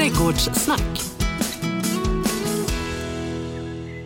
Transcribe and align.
Trädgårdssnack. 0.00 1.00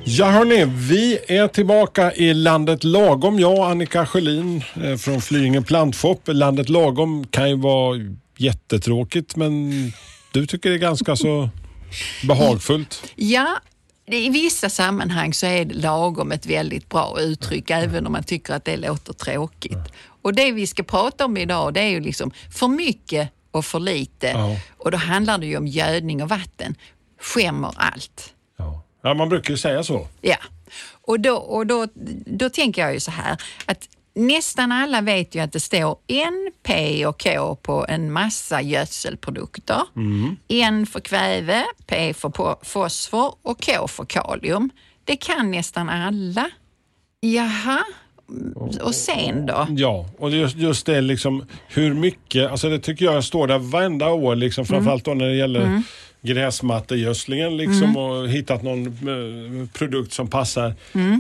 Ja 0.05 0.31
hörni, 0.31 0.65
vi 0.65 1.19
är 1.29 1.49
tillbaka 1.49 2.13
i 2.13 2.35
Landet 2.35 2.85
Lagom. 2.85 3.39
Jag 3.39 3.59
och 3.59 3.67
Annika 3.67 4.07
Sjölin 4.07 4.65
eh, 4.85 4.97
från 4.97 5.21
Flyinge 5.21 5.63
Plantshop. 5.63 6.21
Landet 6.27 6.69
Lagom 6.69 7.27
kan 7.27 7.51
ju 7.51 7.57
vara 7.57 7.99
jättetråkigt 8.39 9.37
men 9.37 9.73
du 10.33 10.47
tycker 10.47 10.71
det 10.71 10.77
är 10.77 10.79
ganska 10.79 11.17
så 11.17 11.49
behagfullt. 12.29 13.13
Ja, 13.17 13.59
i 14.07 14.29
vissa 14.29 14.71
sammanhang 14.71 15.35
så 15.35 15.47
är 15.47 15.65
lagom 15.65 16.33
ett 16.33 16.47
väldigt 16.47 16.89
bra 16.89 17.21
uttryck 17.21 17.71
även 17.71 18.07
om 18.07 18.13
man 18.13 18.25
tycker 18.25 18.55
att 18.55 18.65
det 18.65 18.77
låter 18.77 19.13
tråkigt. 19.13 19.93
Och 20.23 20.35
det 20.35 20.53
vi 20.53 20.67
ska 20.67 20.83
prata 20.83 21.25
om 21.25 21.37
idag 21.37 21.75
det 21.75 21.81
är 21.81 21.89
ju 21.89 22.01
liksom 22.01 22.31
för 22.51 22.69
mycket 22.69 23.31
och 23.55 23.65
för 23.65 23.81
lite. 23.81 24.27
Ja. 24.27 24.57
Och 24.79 24.91
då 24.91 24.97
handlar 24.97 25.39
det 25.39 25.47
ju 25.47 25.57
om 25.57 25.67
gödning 25.67 26.23
och 26.23 26.29
vatten. 26.29 26.75
Skämmer 27.21 27.73
allt. 27.77 28.35
Ja. 28.57 28.83
ja, 29.03 29.15
man 29.15 29.29
brukar 29.29 29.51
ju 29.51 29.57
säga 29.57 29.83
så. 29.83 30.09
Ja, 30.21 30.37
och 31.07 31.21
då, 31.21 31.37
och 31.37 31.67
då, 31.67 31.87
då 32.27 32.51
tänker 32.51 32.83
jag 32.83 32.95
ju 32.95 33.01
så 33.01 33.11
här 33.11 33.37
att 33.67 33.89
nästan 34.15 34.73
alla 34.73 35.01
vet 35.01 35.35
ju 35.35 35.41
att 35.41 35.53
det 35.53 35.61
står 35.61 35.99
N, 36.09 36.53
P 36.63 37.07
och 37.07 37.23
K 37.23 37.57
på 37.63 37.87
en 37.89 38.13
massa 38.13 38.63
gödselprodukter. 38.63 39.83
N 40.49 40.87
för 40.87 41.01
kväve, 41.01 41.65
P 41.87 42.15
för 42.15 42.65
fosfor 42.65 43.35
och 43.43 43.65
K 43.67 43.89
för 43.89 44.05
kalium. 44.05 44.71
Det 45.05 45.17
kan 45.17 45.51
nästan 45.51 45.89
alla. 45.89 46.51
Jaha, 47.21 47.85
och 48.81 48.95
sen 48.95 49.47
då? 49.47 49.67
Ja, 49.71 50.07
och 50.19 50.31
just, 50.31 50.57
just 50.57 50.87
det 50.87 51.01
liksom 51.01 51.45
hur 51.69 51.95
mycket, 51.95 52.51
alltså 52.51 52.69
det 52.69 52.79
tycker 52.79 53.05
jag 53.05 53.25
står 53.25 53.47
där 53.47 53.59
varenda 53.59 54.09
år, 54.09 54.37
liksom, 54.37 54.67
framförallt 54.67 55.05
då 55.05 55.15
när 55.15 55.27
det 55.27 55.35
gäller 55.35 55.83
gräsmattegödslingen 56.25 57.57
liksom, 57.57 57.97
och 57.97 58.29
hittat 58.29 58.63
någon 58.63 58.87
eh, 58.87 59.69
produkt 59.69 60.13
som 60.13 60.29
passar. 60.31 60.75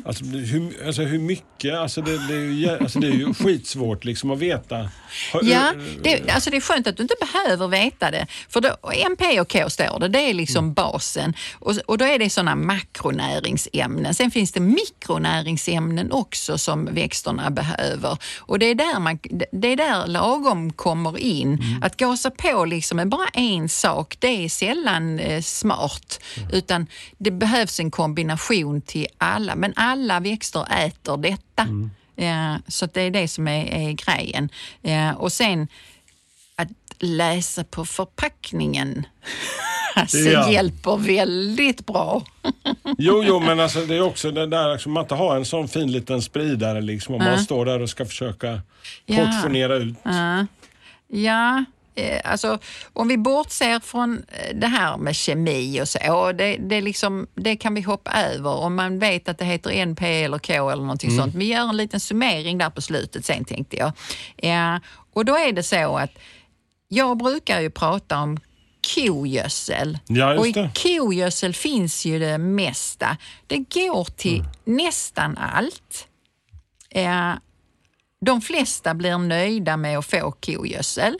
Alltså, 0.04 0.24
hur, 0.24 0.86
alltså 0.86 1.02
hur 1.02 1.18
mycket, 1.18 1.74
alltså 1.74 2.02
det, 2.02 2.28
det, 2.28 2.34
är, 2.34 2.40
ju, 2.40 2.70
alltså 2.70 2.98
det 2.98 3.06
är 3.06 3.12
ju 3.12 3.34
skitsvårt 3.34 4.04
liksom 4.04 4.30
att 4.30 4.38
veta. 4.38 4.90
Ja, 5.32 5.68
eh, 5.68 5.72
det, 6.02 6.30
alltså 6.30 6.50
det 6.50 6.56
är 6.56 6.60
skönt 6.60 6.86
att 6.86 6.96
du 6.96 7.02
inte 7.02 7.14
behöver 7.20 7.68
veta 7.68 8.10
det. 8.10 8.26
För 8.48 8.60
då, 8.60 8.76
MP 9.06 9.40
och 9.40 9.52
K 9.52 9.70
står 9.70 10.00
det, 10.00 10.08
det 10.08 10.30
är 10.30 10.34
liksom 10.34 10.72
basen. 10.72 11.34
Och, 11.54 11.74
och 11.86 11.98
då 11.98 12.04
är 12.04 12.18
det 12.18 12.30
sådana 12.30 12.54
makronäringsämnen. 12.54 14.14
Sen 14.14 14.30
finns 14.30 14.52
det 14.52 14.60
mikronäringsämnen 14.60 16.12
också 16.12 16.58
som 16.58 16.94
växterna 16.94 17.50
behöver. 17.50 18.18
Och 18.38 18.58
det 18.58 18.66
är 18.66 18.74
där, 18.74 19.00
man, 19.00 19.18
det 19.52 19.68
är 19.68 19.76
där 19.76 20.06
lagom 20.06 20.72
kommer 20.72 21.18
in. 21.18 21.58
Att 21.82 21.96
gasa 21.96 22.30
på 22.30 22.64
liksom 22.64 22.96
med 22.96 23.08
bara 23.08 23.28
en 23.32 23.68
sak, 23.68 24.16
det 24.18 24.44
är 24.44 24.48
sällan 24.48 24.93
eh, 25.20 25.42
smart. 25.42 26.20
Utan 26.52 26.86
det 27.18 27.30
behövs 27.30 27.80
en 27.80 27.90
kombination 27.90 28.80
till 28.80 29.06
alla. 29.18 29.54
Men 29.56 29.72
alla 29.76 30.20
växter 30.20 30.66
äter 30.86 31.16
detta. 31.16 31.66
Ja, 32.16 32.58
så 32.68 32.84
att 32.84 32.94
det 32.94 33.02
är 33.02 33.10
det 33.10 33.28
som 33.28 33.48
är, 33.48 33.64
är 33.66 33.92
grejen. 33.92 34.48
Ja, 34.82 35.14
och 35.14 35.32
sen 35.32 35.68
att 36.56 36.68
läsa 36.98 37.64
på 37.64 37.84
förpackningen 37.84 39.06
alltså, 39.94 40.18
Ja. 40.18 40.50
hjälper 40.50 40.96
väldigt 40.96 41.86
bra. 41.86 42.22
Jo, 42.98 43.24
jo, 43.26 43.40
men 43.40 43.60
alltså, 43.60 43.80
det 43.80 43.94
är 43.94 44.00
också 44.02 44.30
det 44.30 44.46
där, 44.46 44.72
liksom, 44.72 44.92
man 44.92 45.04
inte 45.04 45.14
har 45.14 45.36
en 45.36 45.44
sån 45.44 45.68
fin 45.68 45.92
liten 45.92 46.22
spridare 46.22 46.80
liksom, 46.80 47.14
om 47.14 47.24
man 47.24 47.38
står 47.38 47.64
där 47.64 47.80
och 47.82 47.90
ska 47.90 48.06
försöka 48.06 48.60
Ja. 49.06 49.16
portionera 49.16 49.74
ut. 49.76 49.96
Ja, 50.02 50.46
ja 51.08 51.64
eh, 51.94 52.20
alltså 52.24 52.58
om 52.92 53.08
vi 53.08 53.18
bortser 53.18 53.80
från 53.80 54.24
eh, 54.28 54.56
det 54.56 54.66
här 54.66 54.96
med 54.96 55.16
kemi 55.16 55.80
och 55.82 55.88
så, 55.88 56.32
det, 56.32 56.56
det, 56.56 56.76
är 56.76 56.82
liksom, 56.82 57.26
det 57.34 57.56
kan 57.56 57.74
vi 57.74 57.80
hoppa 57.80 58.22
över. 58.22 58.50
Om 58.50 58.74
man 58.74 58.98
vet 58.98 59.28
att 59.28 59.38
det 59.38 59.44
heter 59.44 59.70
NP 59.70 60.24
eller 60.24 60.38
K 60.38 60.52
eller 60.52 60.82
någonting 60.82 61.16
sånt. 61.16 61.34
Vi 61.34 61.44
gör 61.44 61.68
en 61.68 61.76
liten 61.76 62.00
summering 62.00 62.58
där 62.58 62.70
på 62.70 62.80
slutet 62.80 63.24
sen 63.24 63.44
tänkte 63.44 63.76
jag. 63.76 63.92
Ja, 64.36 64.80
och 65.12 65.24
då 65.24 65.36
är 65.36 65.52
det 65.52 65.62
så 65.62 65.96
att 65.96 66.10
jag 66.88 67.18
brukar 67.18 67.60
ju 67.60 67.70
prata 67.70 68.18
om 68.18 68.38
kogödsel. 68.94 69.98
Ja, 70.06 70.38
och 70.38 70.46
i 70.46 70.52
det. 70.52 70.70
kogödsel 70.82 71.54
finns 71.54 72.04
ju 72.04 72.18
det 72.18 72.38
mesta. 72.38 73.16
Det 73.46 73.58
går 73.58 74.04
till 74.04 74.44
nästan 74.64 75.38
allt. 75.38 76.08
Eh, 76.90 77.32
de 78.20 78.40
flesta 78.40 78.94
blir 78.94 79.18
nöjda 79.18 79.76
med 79.76 79.98
att 79.98 80.06
få 80.06 80.30
kogödsel. 80.30 81.18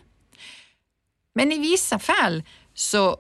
Men 1.35 1.53
i 1.53 1.59
vissa 1.59 1.99
fall 1.99 2.43
så 2.75 3.17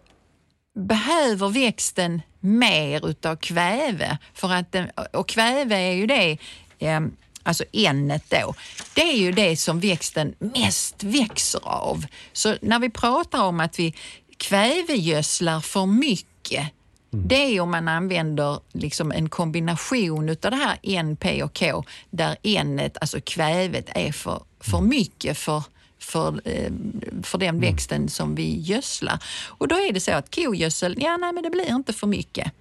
behöver 0.75 1.49
växten 1.49 2.23
mer 2.41 3.09
utav 3.09 3.37
kväve. 3.37 4.19
För 4.35 4.53
att 4.53 4.73
den, 4.73 4.91
och 5.13 5.29
kväve 5.29 5.77
är 5.77 5.93
ju 5.93 6.07
det, 6.07 6.39
eh, 6.79 7.01
alltså 7.43 7.65
n 7.73 8.21
då, 8.29 8.55
det 8.95 9.03
är 9.03 9.17
ju 9.17 9.33
det 9.33 9.57
som 9.57 9.81
växten 9.81 10.35
mest 10.39 11.03
växer 11.03 11.61
av. 11.65 12.07
Så 12.33 12.57
när 12.63 12.79
vi 12.79 12.91
pratar 12.91 13.43
om 13.43 13.61
att 13.61 13.79
vi 13.79 13.95
kvävegödslar 14.37 15.61
för 15.61 15.87
mycket, 15.87 16.71
det 17.11 17.57
är 17.57 17.61
om 17.61 17.71
man 17.71 17.89
använder 17.89 18.61
liksom 18.73 19.13
en 19.13 19.29
kombination 19.29 20.29
utav 20.29 20.51
det 20.51 20.57
här 20.57 20.79
N, 20.83 21.17
P 21.17 21.43
och 21.43 21.59
K 21.59 21.85
där 22.11 22.37
N, 22.43 22.91
alltså 23.01 23.21
kvävet, 23.21 23.87
är 23.95 24.13
för, 24.13 24.43
för 24.61 24.81
mycket 24.81 25.39
för 25.39 25.63
för, 26.05 26.41
eh, 26.45 26.73
för 27.23 27.39
den 27.39 27.61
växten 27.61 28.09
som 28.09 28.35
vi 28.35 28.61
gödslar. 28.61 29.19
Och 29.49 29.69
då 29.69 29.75
är 29.75 29.93
det 29.93 30.01
så 30.01 30.13
att 30.13 30.35
kogödsel, 30.35 30.97
ja 30.99 31.17
nej 31.17 31.33
men 31.33 31.43
det 31.43 31.51
blir 31.51 31.71
inte 31.71 31.93
för 31.93 32.07
mycket. 32.07 32.53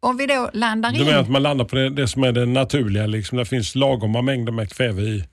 Om 0.00 0.16
vi 0.16 0.26
då 0.26 0.50
landar 0.52 0.92
Du 0.92 0.98
in... 0.98 1.04
menar 1.04 1.18
att 1.18 1.30
man 1.30 1.42
landar 1.42 1.64
på 1.64 1.76
det, 1.76 1.90
det 1.90 2.08
som 2.08 2.24
är 2.24 2.32
det 2.32 2.46
naturliga, 2.46 3.06
liksom, 3.06 3.38
det 3.38 3.44
finns 3.44 3.74
lagoma 3.74 4.22
mängder 4.22 4.52
med 4.52 4.72
kväve 4.72 5.02
i? 5.02 5.24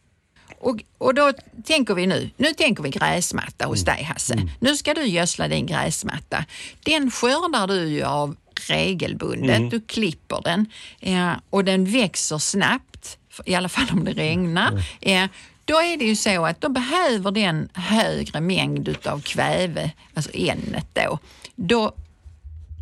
Och, 0.60 0.84
och 0.98 1.14
då 1.14 1.32
tänker 1.66 1.94
vi 1.96 2.08
nu, 2.08 2.30
nu 2.38 2.54
tänker 2.54 2.84
vi 2.84 2.90
gräsmatta 2.90 3.66
hos 3.66 3.84
dig 3.84 4.04
Hasse. 4.04 4.50
Nu 4.60 4.76
ska 4.76 4.94
du 4.94 5.06
gödsla 5.06 5.48
din 5.48 5.66
gräsmatta. 5.66 6.46
Den 6.86 7.12
skördar 7.12 7.68
du 7.68 7.88
ju 7.88 8.04
av 8.04 8.36
regelbundet. 8.70 9.72
Du 9.72 9.82
klipper 9.82 10.42
den 10.44 10.66
ja, 11.00 11.36
och 11.50 11.66
den 11.66 11.86
växer 11.86 12.38
snabbt, 12.38 13.18
i 13.46 13.56
alla 13.56 13.70
fall 13.70 13.88
om 13.92 14.04
det 14.06 14.12
regnar. 14.12 14.84
Ja, 15.00 15.28
då 15.68 15.82
är 15.82 15.98
det 15.98 16.06
ju 16.06 16.16
så 16.16 16.46
att 16.46 16.62
då 16.62 16.70
behöver 16.70 17.32
den 17.32 17.70
högre 17.74 18.42
mängd 18.42 18.88
utav 18.88 19.22
kväve, 19.22 19.92
alltså 20.14 20.32
n 20.34 20.76
då. 20.94 21.20
Då 21.56 21.94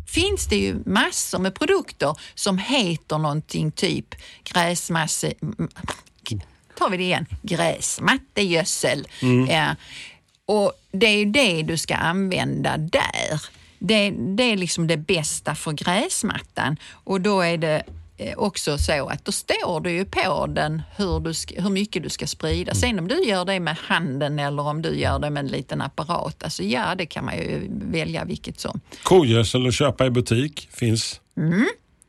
finns 0.06 0.46
det 0.46 0.56
ju 0.56 0.82
massor 0.86 1.38
med 1.38 1.54
produkter 1.54 2.16
som 2.34 2.58
heter 2.58 3.18
någonting 3.18 3.70
typ 3.70 4.14
gräsmasse... 4.44 5.32
tar 6.78 6.90
vi 6.90 6.96
det 6.96 7.02
igen. 7.02 7.26
Gräsmattegödsel. 7.42 9.08
Ja. 9.48 9.76
Och 10.46 10.72
det 10.92 11.06
är 11.06 11.18
ju 11.18 11.24
det 11.24 11.62
du 11.62 11.76
ska 11.76 11.94
använda 11.94 12.76
där. 12.76 13.42
Det, 13.78 14.10
det 14.10 14.42
är 14.42 14.56
liksom 14.56 14.86
det 14.86 14.96
bästa 14.96 15.54
för 15.54 15.72
gräsmattan 15.72 16.76
och 16.92 17.20
då 17.20 17.40
är 17.40 17.58
det 17.58 17.76
eh, 17.76 17.92
också 18.36 18.78
så 18.78 19.08
att 19.08 19.24
då 19.24 19.32
står 19.32 19.80
det 19.80 19.90
ju 19.90 20.04
på 20.04 20.46
den 20.46 20.82
hur, 20.96 21.20
du 21.20 21.34
ska, 21.34 21.62
hur 21.62 21.70
mycket 21.70 22.02
du 22.02 22.08
ska 22.08 22.26
sprida. 22.26 22.74
Sen 22.74 22.98
om 22.98 23.08
du 23.08 23.24
gör 23.24 23.44
det 23.44 23.60
med 23.60 23.76
handen 23.76 24.38
eller 24.38 24.62
om 24.62 24.82
du 24.82 24.98
gör 24.98 25.18
det 25.18 25.30
med 25.30 25.40
en 25.40 25.46
liten 25.46 25.82
apparat, 25.82 26.42
alltså 26.42 26.62
ja 26.62 26.94
det 26.94 27.06
kan 27.06 27.24
man 27.24 27.36
ju 27.36 27.68
välja 27.70 28.24
vilket 28.24 28.60
som. 28.60 28.80
Kogödsel 29.02 29.66
att 29.66 29.74
köpa 29.74 30.06
i 30.06 30.10
butik 30.10 30.68
finns. 30.72 31.20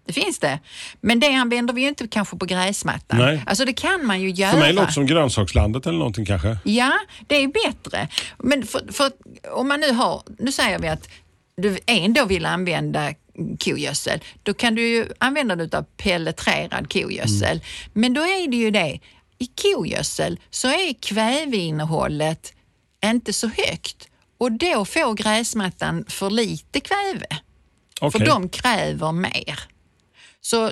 Det 0.06 0.13
finns 0.13 0.40
det. 0.40 0.59
Men 1.01 1.19
det 1.19 1.28
använder 1.28 1.73
vi 1.73 1.81
ju 1.81 1.88
inte 1.88 2.07
kanske 2.07 2.38
på 2.38 2.45
gräsmattan. 2.45 3.19
Nej. 3.19 3.44
Alltså 3.45 3.66
det 3.66 3.74
kan 3.74 4.06
man 4.06 4.22
ju 4.22 4.29
göra. 4.29 4.51
För 4.51 4.59
mig 4.59 4.74
låter 4.74 4.91
som 4.91 5.06
grönsakslandet 5.06 5.85
eller 5.85 5.97
någonting 5.97 6.25
kanske. 6.25 6.57
Ja, 6.63 6.94
det 7.28 7.35
är 7.35 7.47
bättre. 7.47 8.07
Men 8.38 8.63
för, 8.63 8.94
för 8.94 9.12
om 9.51 9.68
man 9.68 9.80
nu 9.80 9.92
har, 9.92 10.21
nu 10.39 10.51
säger 10.51 10.80
vi 10.80 10.88
att 10.88 11.09
du 11.57 11.77
ändå 11.86 12.25
vill 12.25 12.45
använda 12.45 13.13
kogödsel, 13.60 14.24
då 14.44 14.54
kan 14.54 14.75
du 14.75 14.88
ju 14.88 15.07
använda 15.19 15.56
dig 15.56 15.69
av 15.74 15.86
pelletrerad 15.98 16.94
kogödsel. 16.94 17.62
Men 17.94 18.13
då 18.13 18.22
är 18.22 18.48
det 18.51 18.57
ju 18.57 18.72
det, 18.72 19.00
i 19.38 19.48
kogödsel 19.62 20.39
så 20.50 20.68
är 20.68 20.94
kväveinnehållet 21.01 22.54
inte 23.06 23.34
så 23.34 23.48
högt 23.48 24.07
och 24.38 24.51
då 24.51 24.86
får 24.86 25.13
gräsmattan 25.13 26.06
för 26.07 26.30
lite 26.30 26.80
kväve. 26.80 27.28
För 28.00 28.07
Okej. 28.07 28.25
de 28.25 28.50
kräver 28.50 29.12
mer. 29.12 29.60
Så 30.42 30.72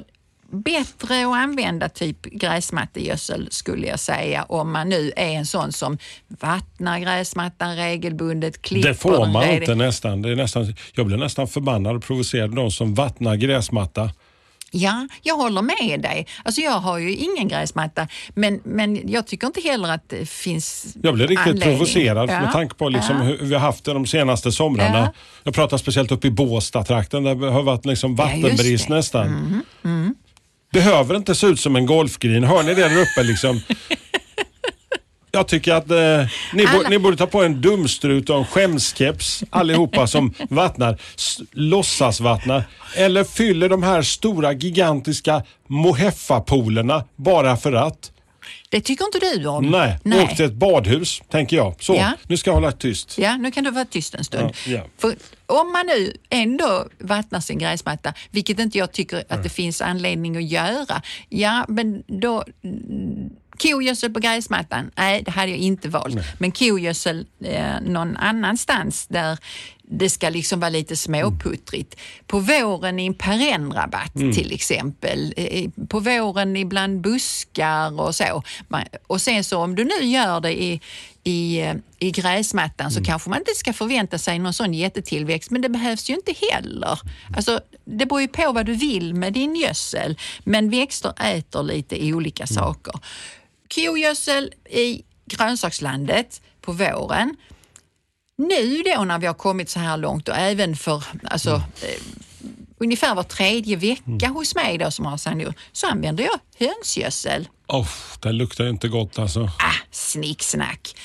bättre 0.51 1.25
att 1.27 1.35
använda 1.35 1.89
typ 1.89 2.21
gräsmattegödsel 2.21 3.47
skulle 3.51 3.87
jag 3.87 3.99
säga 3.99 4.43
om 4.43 4.71
man 4.71 4.89
nu 4.89 5.11
är 5.15 5.29
en 5.31 5.45
sån 5.45 5.71
som 5.71 5.97
vattnar 6.27 6.99
gräsmattan 6.99 7.75
regelbundet, 7.75 8.61
klipper 8.61 8.89
Det 8.89 8.95
får 8.95 9.25
man 9.27 9.49
inte 9.49 9.75
nästan. 9.75 10.21
Det 10.21 10.29
är 10.31 10.35
nästan. 10.35 10.75
Jag 10.93 11.05
blir 11.05 11.17
nästan 11.17 11.47
förbannad 11.47 11.95
och 11.95 12.03
provocerad 12.03 12.49
av 12.49 12.55
de 12.55 12.71
som 12.71 12.93
vattnar 12.93 13.35
gräsmatta 13.35 14.09
Ja, 14.71 15.07
jag 15.21 15.35
håller 15.35 15.61
med 15.61 16.01
dig. 16.01 16.27
Alltså 16.43 16.61
jag 16.61 16.71
har 16.71 16.97
ju 16.97 17.15
ingen 17.15 17.47
gräsmatta, 17.47 18.07
men, 18.33 18.59
men 18.63 19.09
jag 19.11 19.27
tycker 19.27 19.47
inte 19.47 19.61
heller 19.61 19.89
att 19.89 20.09
det 20.09 20.29
finns 20.29 20.95
Jag 21.03 21.13
blir 21.13 21.27
riktigt 21.27 21.47
anledning. 21.47 21.69
provocerad 21.77 22.29
Ja. 22.29 22.41
med 22.41 22.51
tanke 22.51 22.75
på 22.75 22.89
liksom 22.89 23.17
Ja. 23.17 23.23
hur 23.23 23.37
vi 23.37 23.53
har 23.53 23.61
haft 23.61 23.85
det 23.85 23.93
de 23.93 24.05
senaste 24.05 24.51
somrarna. 24.51 24.99
Ja. 24.99 25.13
Jag 25.43 25.53
pratar 25.53 25.77
speciellt 25.77 26.11
uppe 26.11 26.27
i 26.27 26.31
Båstad-trakten 26.31 27.23
där 27.23 27.35
har 27.35 27.63
varit 27.63 27.85
liksom 27.85 28.15
vattenbrist 28.15 28.87
det. 28.87 28.93
Mm, 28.93 28.97
nästan. 28.97 29.63
Behöver 30.75 31.15
inte 31.15 31.35
se 31.35 31.47
ut 31.47 31.59
som 31.59 31.75
en 31.75 31.85
golfgreen. 31.85 32.43
Hör 32.43 32.63
ni 32.63 32.73
det 32.73 32.89
där 32.89 33.01
uppe 33.01 33.23
liksom? 33.23 33.61
Jag 35.31 35.47
tycker 35.47 35.73
att 35.73 35.91
eh, 35.91 36.27
ni, 36.53 36.65
bo, 36.67 36.89
ni 36.89 36.99
borde 36.99 37.17
ta 37.17 37.27
på 37.27 37.43
en 37.43 37.61
dumstrut 37.61 38.29
och 38.29 38.37
en 38.37 38.45
skämskeps 38.45 39.43
allihopa 39.49 40.07
som 40.07 40.33
vattnar. 40.49 40.97
S- 41.17 41.37
låtsas 41.51 42.19
vattna. 42.19 42.63
Eller 42.95 43.23
fyller 43.23 43.69
de 43.69 43.83
här 43.83 44.01
stora 44.01 44.53
gigantiska 44.53 45.43
Moheffa-poolerna 45.67 47.03
bara 47.15 47.57
för 47.57 47.73
att. 47.73 48.11
Det 48.69 48.81
tycker 48.81 49.05
inte 49.05 49.19
du 49.19 49.45
om? 49.47 49.71
Nej, 49.71 50.23
åk 50.23 50.35
till 50.35 50.45
ett 50.45 50.53
badhus 50.53 51.21
tänker 51.29 51.57
jag. 51.57 51.75
Så, 51.83 51.95
Ja. 51.95 52.11
nu 52.27 52.37
ska 52.37 52.49
jag 52.49 52.55
hålla 52.55 52.71
tyst. 52.71 53.17
Ja, 53.17 53.37
nu 53.37 53.51
kan 53.51 53.63
du 53.63 53.71
vara 53.71 53.85
tyst 53.85 54.15
en 54.15 54.23
stund. 54.23 54.51
Ja, 54.65 54.71
ja. 54.73 54.83
För 54.97 55.15
om 55.45 55.71
man 55.71 55.85
nu 55.85 56.13
ändå 56.29 56.87
vattnar 56.99 57.39
sin 57.39 57.57
gräsmatta, 57.57 58.13
vilket 58.31 58.59
inte 58.59 58.77
jag 58.77 58.91
tycker 58.91 59.23
att 59.29 59.43
det 59.43 59.49
finns 59.49 59.81
anledning 59.81 60.37
att 60.37 60.43
göra, 60.51 61.01
ja 61.29 61.65
men 61.67 62.03
då 62.07 62.43
Kogödsel 63.59 64.13
på 64.13 64.19
gräsmattan, 64.19 64.91
nej 64.95 65.21
det 65.25 65.31
hade 65.31 65.51
jag 65.51 65.57
inte 65.59 65.89
valt. 65.89 66.15
Men 66.39 66.51
kogödsel 66.51 67.25
eh, 67.43 67.81
någon 67.81 68.17
annanstans 68.17 69.07
där 69.07 69.37
det 69.87 70.09
ska 70.09 70.29
liksom 70.29 70.59
vara 70.59 70.69
lite 70.69 70.95
småputtrigt. 70.95 71.95
På 72.27 72.39
våren 72.39 72.99
i 72.99 73.05
en 73.05 73.13
perennrabatt 73.13 74.13
till 74.13 74.51
exempel. 74.53 75.33
Eh, 75.37 75.69
På 75.89 75.99
våren 75.99 76.57
ibland 76.57 77.01
buskar 77.01 78.01
och 78.01 78.15
så. 78.15 78.43
Och 79.07 79.21
sen 79.21 79.43
så 79.43 79.57
om 79.57 79.75
du 79.75 79.83
nu 79.83 80.05
gör 80.05 80.41
det 80.41 80.61
i, 80.63 80.81
i, 81.23 81.61
eh, 81.61 81.75
i 81.99 82.11
gräsmattan 82.11 82.91
så 82.91 83.03
kanske 83.03 83.29
man 83.29 83.39
inte 83.39 83.51
ska 83.55 83.73
förvänta 83.73 84.17
sig 84.17 84.39
någon 84.39 84.53
sån 84.53 84.73
jättetillväxt, 84.73 85.51
men 85.51 85.61
det 85.61 85.69
behövs 85.69 86.09
ju 86.09 86.13
inte 86.13 86.33
heller. 86.51 86.99
Alltså, 87.35 87.59
det 87.85 88.05
beror 88.05 88.21
ju 88.21 88.27
på 88.27 88.51
vad 88.51 88.65
du 88.65 88.73
vill 88.73 89.13
med 89.13 89.33
din 89.33 89.55
gödsel, 89.55 90.17
men 90.43 90.69
växter 90.69 91.13
äter 91.25 91.63
lite 91.63 92.13
olika 92.13 92.47
saker. 92.47 92.93
Kogödsel 93.75 94.53
i 94.69 95.03
grönsakslandet 95.25 96.41
på 96.61 96.71
våren. 96.71 97.35
Nu 98.37 98.83
då 98.95 99.03
när 99.03 99.19
vi 99.19 99.27
har 99.27 99.33
kommit 99.33 99.69
så 99.69 99.79
här 99.79 99.97
långt 99.97 100.29
och 100.29 100.35
även 100.35 100.75
för 100.75 101.03
alltså, 101.23 101.49
eh, 101.55 101.61
ungefär 102.77 103.15
var 103.15 103.23
tredje 103.23 103.75
vecka 103.75 104.27
hos 104.27 104.55
mig 104.55 104.77
då 104.77 104.91
som 104.91 105.05
har 105.05 105.17
sandjord, 105.17 105.53
så 105.71 105.87
använder 105.87 106.23
jag 106.23 106.39
hönsgödsel. 106.67 107.47
Oh, 107.67 107.87
det 108.19 108.31
luktar 108.31 108.67
inte 108.69 108.87
gott 108.87 109.19
alltså. 109.19 109.43
Ah, 109.43 109.73
snicksnack. 109.91 110.95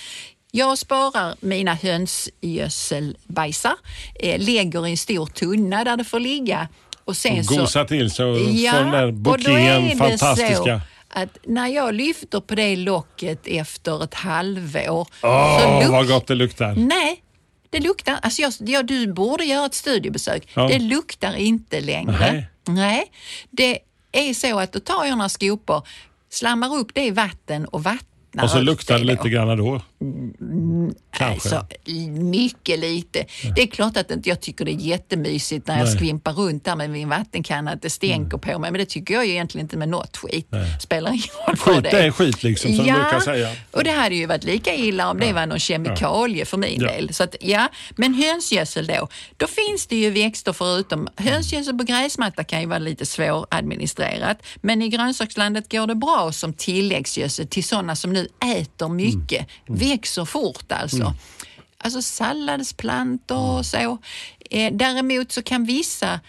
Jag 0.52 0.78
sparar 0.78 1.34
mina 1.40 1.74
hönsgödselbajsar, 1.74 3.74
eh, 4.14 4.38
lägger 4.40 4.86
i 4.86 4.90
en 4.90 4.96
stor 4.96 5.26
tunna 5.26 5.84
där 5.84 5.96
det 5.96 6.04
får 6.04 6.20
ligga 6.20 6.68
och 7.04 7.16
sen 7.16 7.44
så... 7.44 7.56
Gosa 7.56 7.84
till 7.84 8.10
sig 8.10 8.24
och 8.24 8.38
få 8.38 8.44
den 8.44 8.90
där 8.90 9.28
och 9.30 9.38
det 9.38 9.94
fantastiska. 9.98 10.54
så 10.64 10.80
att 11.12 11.38
när 11.46 11.66
jag 11.68 11.94
lyfter 11.94 12.40
på 12.40 12.54
det 12.54 12.76
locket 12.76 13.46
efter 13.46 14.04
ett 14.04 14.14
halvår 14.14 15.08
Åh, 15.22 15.60
så 15.60 15.80
luk- 15.80 15.90
vad 15.92 16.08
gott 16.08 16.26
det 16.26 16.34
luktar. 16.34 16.74
Nej, 16.76 17.19
det 17.70 17.80
luktar... 17.80 18.18
Alltså 18.22 18.42
jag, 18.42 18.52
ja, 18.58 18.82
du 18.82 19.12
borde 19.12 19.44
göra 19.44 19.66
ett 19.66 19.74
studiebesök. 19.74 20.48
Ja. 20.54 20.68
Det 20.68 20.78
luktar 20.78 21.34
inte 21.34 21.80
längre. 21.80 22.18
Nej. 22.32 22.46
Nej. 22.68 23.04
Det 23.50 23.78
är 24.12 24.34
så 24.34 24.58
att 24.58 24.72
då 24.72 24.80
tar 24.80 25.04
jag 25.04 25.18
några 25.18 25.28
skopor, 25.28 25.82
slammar 26.30 26.74
upp 26.76 26.94
det 26.94 27.04
i 27.04 27.10
vatten 27.10 27.64
och 27.64 27.82
vattnar 27.82 28.44
Och 28.44 28.50
så 28.50 28.60
luktar 28.60 28.94
det 28.94 29.00
då. 29.00 29.06
lite 29.06 29.28
grann 29.28 29.58
då. 29.58 29.82
Kanske. 31.16 31.56
Alltså, 31.56 31.66
mycket 32.20 32.78
lite. 32.78 33.24
Det 33.56 33.62
är 33.62 33.66
klart 33.66 33.96
att 33.96 34.10
inte 34.10 34.28
jag 34.28 34.40
tycker 34.40 34.64
det 34.64 34.70
är 34.70 34.74
jättemysigt 34.74 35.66
när 35.66 35.78
jag 35.78 35.86
Nej. 35.86 35.96
skvimpar 35.96 36.32
runt 36.32 36.64
där 36.64 36.76
med 36.76 36.90
min 36.90 37.08
vattenkanna, 37.08 37.70
att 37.70 37.82
det 37.82 37.90
stänker 37.90 38.38
på 38.38 38.58
mig. 38.58 38.70
Men 38.70 38.78
det 38.78 38.84
tycker 38.86 39.14
jag 39.14 39.26
ju 39.26 39.32
egentligen 39.32 39.64
inte 39.64 39.76
med 39.76 39.88
något 39.88 40.16
skit. 40.16 40.48
Spelar 40.80 41.10
ingen 41.10 41.22
roll 41.46 41.56
Skit 41.56 41.82
det 41.90 41.98
är 42.02 42.10
skit 42.10 42.42
liksom, 42.42 42.74
som 42.76 42.86
de 42.86 42.92
brukar 42.92 43.20
säga. 43.20 43.48
och 43.70 43.84
det 43.84 43.90
hade 43.90 44.14
ju 44.14 44.26
varit 44.26 44.44
lika 44.44 44.74
illa 44.74 45.10
om 45.10 45.18
det 45.20 45.32
var 45.32 45.46
någon 45.46 45.58
kemikalie 45.58 46.44
för 46.44 46.56
min 46.56 46.80
Ja. 46.80 46.92
del. 46.92 47.14
Så 47.14 47.22
att, 47.22 47.36
ja, 47.40 47.68
men 47.96 48.14
hönsgödsel 48.14 48.86
då, 48.86 49.08
då 49.36 49.46
finns 49.46 49.86
det 49.86 49.96
ju 49.96 50.10
växter 50.10 50.52
förutom 50.52 51.08
hönsgödsel 51.16 51.78
på 51.78 51.84
gräsmatta 51.84 52.44
kan 52.44 52.60
ju 52.60 52.66
vara 52.66 52.78
lite 52.78 53.06
svåradministrerat. 53.06 54.42
Men 54.60 54.82
i 54.82 54.88
grönsakslandet 54.88 55.72
går 55.72 55.86
det 55.86 55.94
bra 55.94 56.32
som 56.32 56.52
tilläggsgödsel 56.52 57.46
till 57.48 57.64
sådana 57.64 57.96
som 57.96 58.12
nu 58.12 58.28
äter 58.60 58.88
mycket, 58.88 59.46
växer 59.90 60.24
fort 60.24 60.72
alltså. 60.72 61.14
Alltså 61.78 62.02
salladsplantor 62.02 63.58
och 63.58 63.66
så. 63.66 63.98
Eh, 64.50 64.72
däremot 64.72 65.32
så 65.32 65.42
kan 65.42 65.64
vissa 65.64 66.20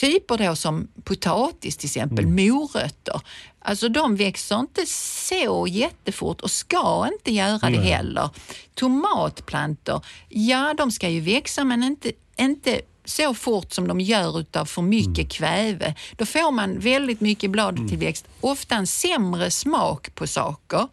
typer 0.00 0.38
då 0.38 0.56
som 0.56 0.88
potatis 1.04 1.76
till 1.76 1.86
exempel, 1.86 2.26
morötter. 2.26 3.20
Alltså 3.58 3.88
de 3.88 4.16
växer 4.16 4.60
inte 4.60 4.86
så 4.86 5.66
jättefort 5.66 6.40
och 6.40 6.50
ska 6.50 7.08
inte 7.12 7.32
göra 7.32 7.70
det 7.70 7.80
heller. 7.80 8.30
Tomatplantor, 8.74 10.04
ja 10.28 10.74
de 10.78 10.92
ska 10.92 11.08
ju 11.08 11.20
växa 11.20 11.64
men 11.64 11.82
inte, 11.82 12.12
inte 12.36 12.80
så 13.04 13.34
fort 13.34 13.72
som 13.72 13.88
de 13.88 14.00
gör 14.00 14.40
utav 14.40 14.64
för 14.64 14.82
mycket 14.82 15.32
kväve. 15.32 15.94
Då 16.16 16.26
får 16.26 16.52
man 16.52 16.78
väldigt 16.78 17.20
mycket 17.20 17.50
bladtillväxt, 17.50 18.28
ofta 18.40 18.74
en 18.74 18.86
sämre 18.86 19.50
smak 19.50 20.14
på 20.14 20.26
saker. 20.26 20.88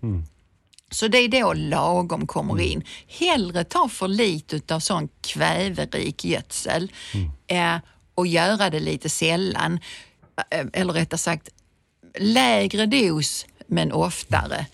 Så 0.92 1.08
det 1.08 1.18
är 1.18 1.28
då 1.28 1.54
lagom 1.54 2.28
kommer 2.28 2.62
in. 2.62 2.84
Hellre 3.08 3.64
ta 3.64 3.90
för 3.90 4.08
lite 4.08 4.56
utav 4.56 4.80
sån 4.80 5.10
kväverik 5.28 6.26
gödsel 6.26 6.92
eh, 7.48 7.76
och 8.16 8.28
göra 8.28 8.70
det 8.70 8.80
lite 8.80 9.10
sällan. 9.10 9.80
Eh, 10.52 10.66
Eller 10.74 10.94
rättare 10.94 11.18
sagt, 11.18 11.50
lägre 12.20 12.86
dos 12.86 13.46
men 13.68 13.92
oftare. 13.92 14.66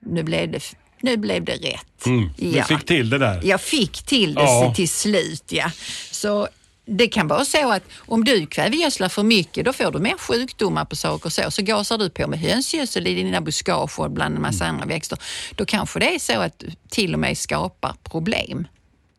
Nu 0.00 0.22
blev 0.22 0.50
det, 0.50 0.60
nu 1.00 1.16
blev 1.16 1.44
det 1.44 1.52
rätt. 1.56 2.06
Mm, 2.06 2.30
Du 2.38 2.62
fick 2.62 2.84
till 2.86 3.10
det 3.10 3.18
där. 3.18 3.40
Jag 3.44 3.60
fick 3.60 4.02
till 4.02 4.34
det 4.34 4.42
Ja. 4.42 4.72
till 4.76 4.88
slut, 4.88 5.44
ja. 5.52 5.70
Så 6.10 6.48
det 6.86 7.08
kan 7.08 7.28
vara 7.28 7.44
så 7.44 7.72
att 7.72 7.82
om 7.98 8.24
du 8.24 8.46
kvävegödslar 8.46 9.08
för 9.08 9.22
mycket, 9.22 9.64
då 9.64 9.72
får 9.72 9.92
du 9.92 9.98
mer 9.98 10.16
sjukdomar 10.18 10.84
på 10.84 10.96
saker 10.96 11.30
så. 11.30 11.50
Så 11.50 11.62
gasar 11.62 11.98
du 11.98 12.10
på 12.10 12.26
med 12.28 12.38
hönsgödsel 12.40 13.06
i 13.06 13.14
dina 13.14 13.40
buskage 13.40 13.98
och 14.00 14.10
bland 14.10 14.36
en 14.36 14.42
massa 14.42 14.66
andra 14.66 14.86
växter. 14.86 15.18
Då 15.54 15.64
kanske 15.64 15.98
det 16.00 16.14
är 16.14 16.18
så 16.18 16.40
att 16.40 16.58
du 16.58 16.70
till 16.90 17.14
och 17.14 17.20
med 17.20 17.38
skapar 17.38 17.94
problem. 18.02 18.66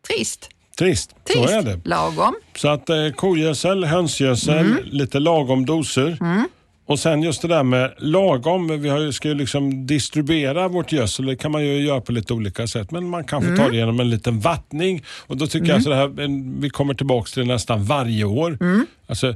Trist. 0.08 0.48
Trist, 0.78 1.10
så 1.26 1.32
Trist. 1.32 1.48
är 1.52 1.62
det. 1.62 1.80
Lagom. 1.84 2.34
Så 2.56 2.68
att 2.68 2.90
eh, 2.90 3.08
kogödsel, 3.16 3.84
hönsgödsel, 3.84 4.58
Mm. 4.58 4.84
lite 4.84 5.18
lagom 5.18 5.66
doser. 5.66 6.16
Och 6.88 6.98
sen 6.98 7.22
just 7.22 7.42
det 7.42 7.48
där 7.48 7.62
med 7.62 7.94
lagom, 7.98 8.80
vi 8.80 9.12
ska 9.12 9.28
ju 9.28 9.34
liksom 9.34 9.86
distribuera 9.86 10.68
vårt 10.68 10.92
gödsel, 10.92 11.26
det 11.26 11.36
kan 11.36 11.52
man 11.52 11.64
ju 11.64 11.80
göra 11.86 12.00
på 12.00 12.12
lite 12.12 12.32
olika 12.34 12.66
sätt. 12.66 12.90
Men 12.90 13.08
man 13.08 13.24
kan 13.24 13.42
få 13.42 13.48
Mm. 13.48 13.58
ta 13.58 13.68
det 13.68 13.76
genom 13.76 14.00
en 14.00 14.10
liten 14.10 14.40
vattning. 14.40 15.02
Och 15.26 15.36
då 15.36 15.46
tycker 15.46 15.68
jag 15.68 15.82
så 15.82 15.92
här, 15.92 16.08
vi 16.60 16.70
kommer 16.70 16.94
tillbaka 16.94 17.28
till 17.34 17.42
det 17.46 17.52
nästan 17.52 17.84
varje 17.84 18.24
år. 18.24 18.58
Mm. 18.60 18.86
Alltså, 19.06 19.34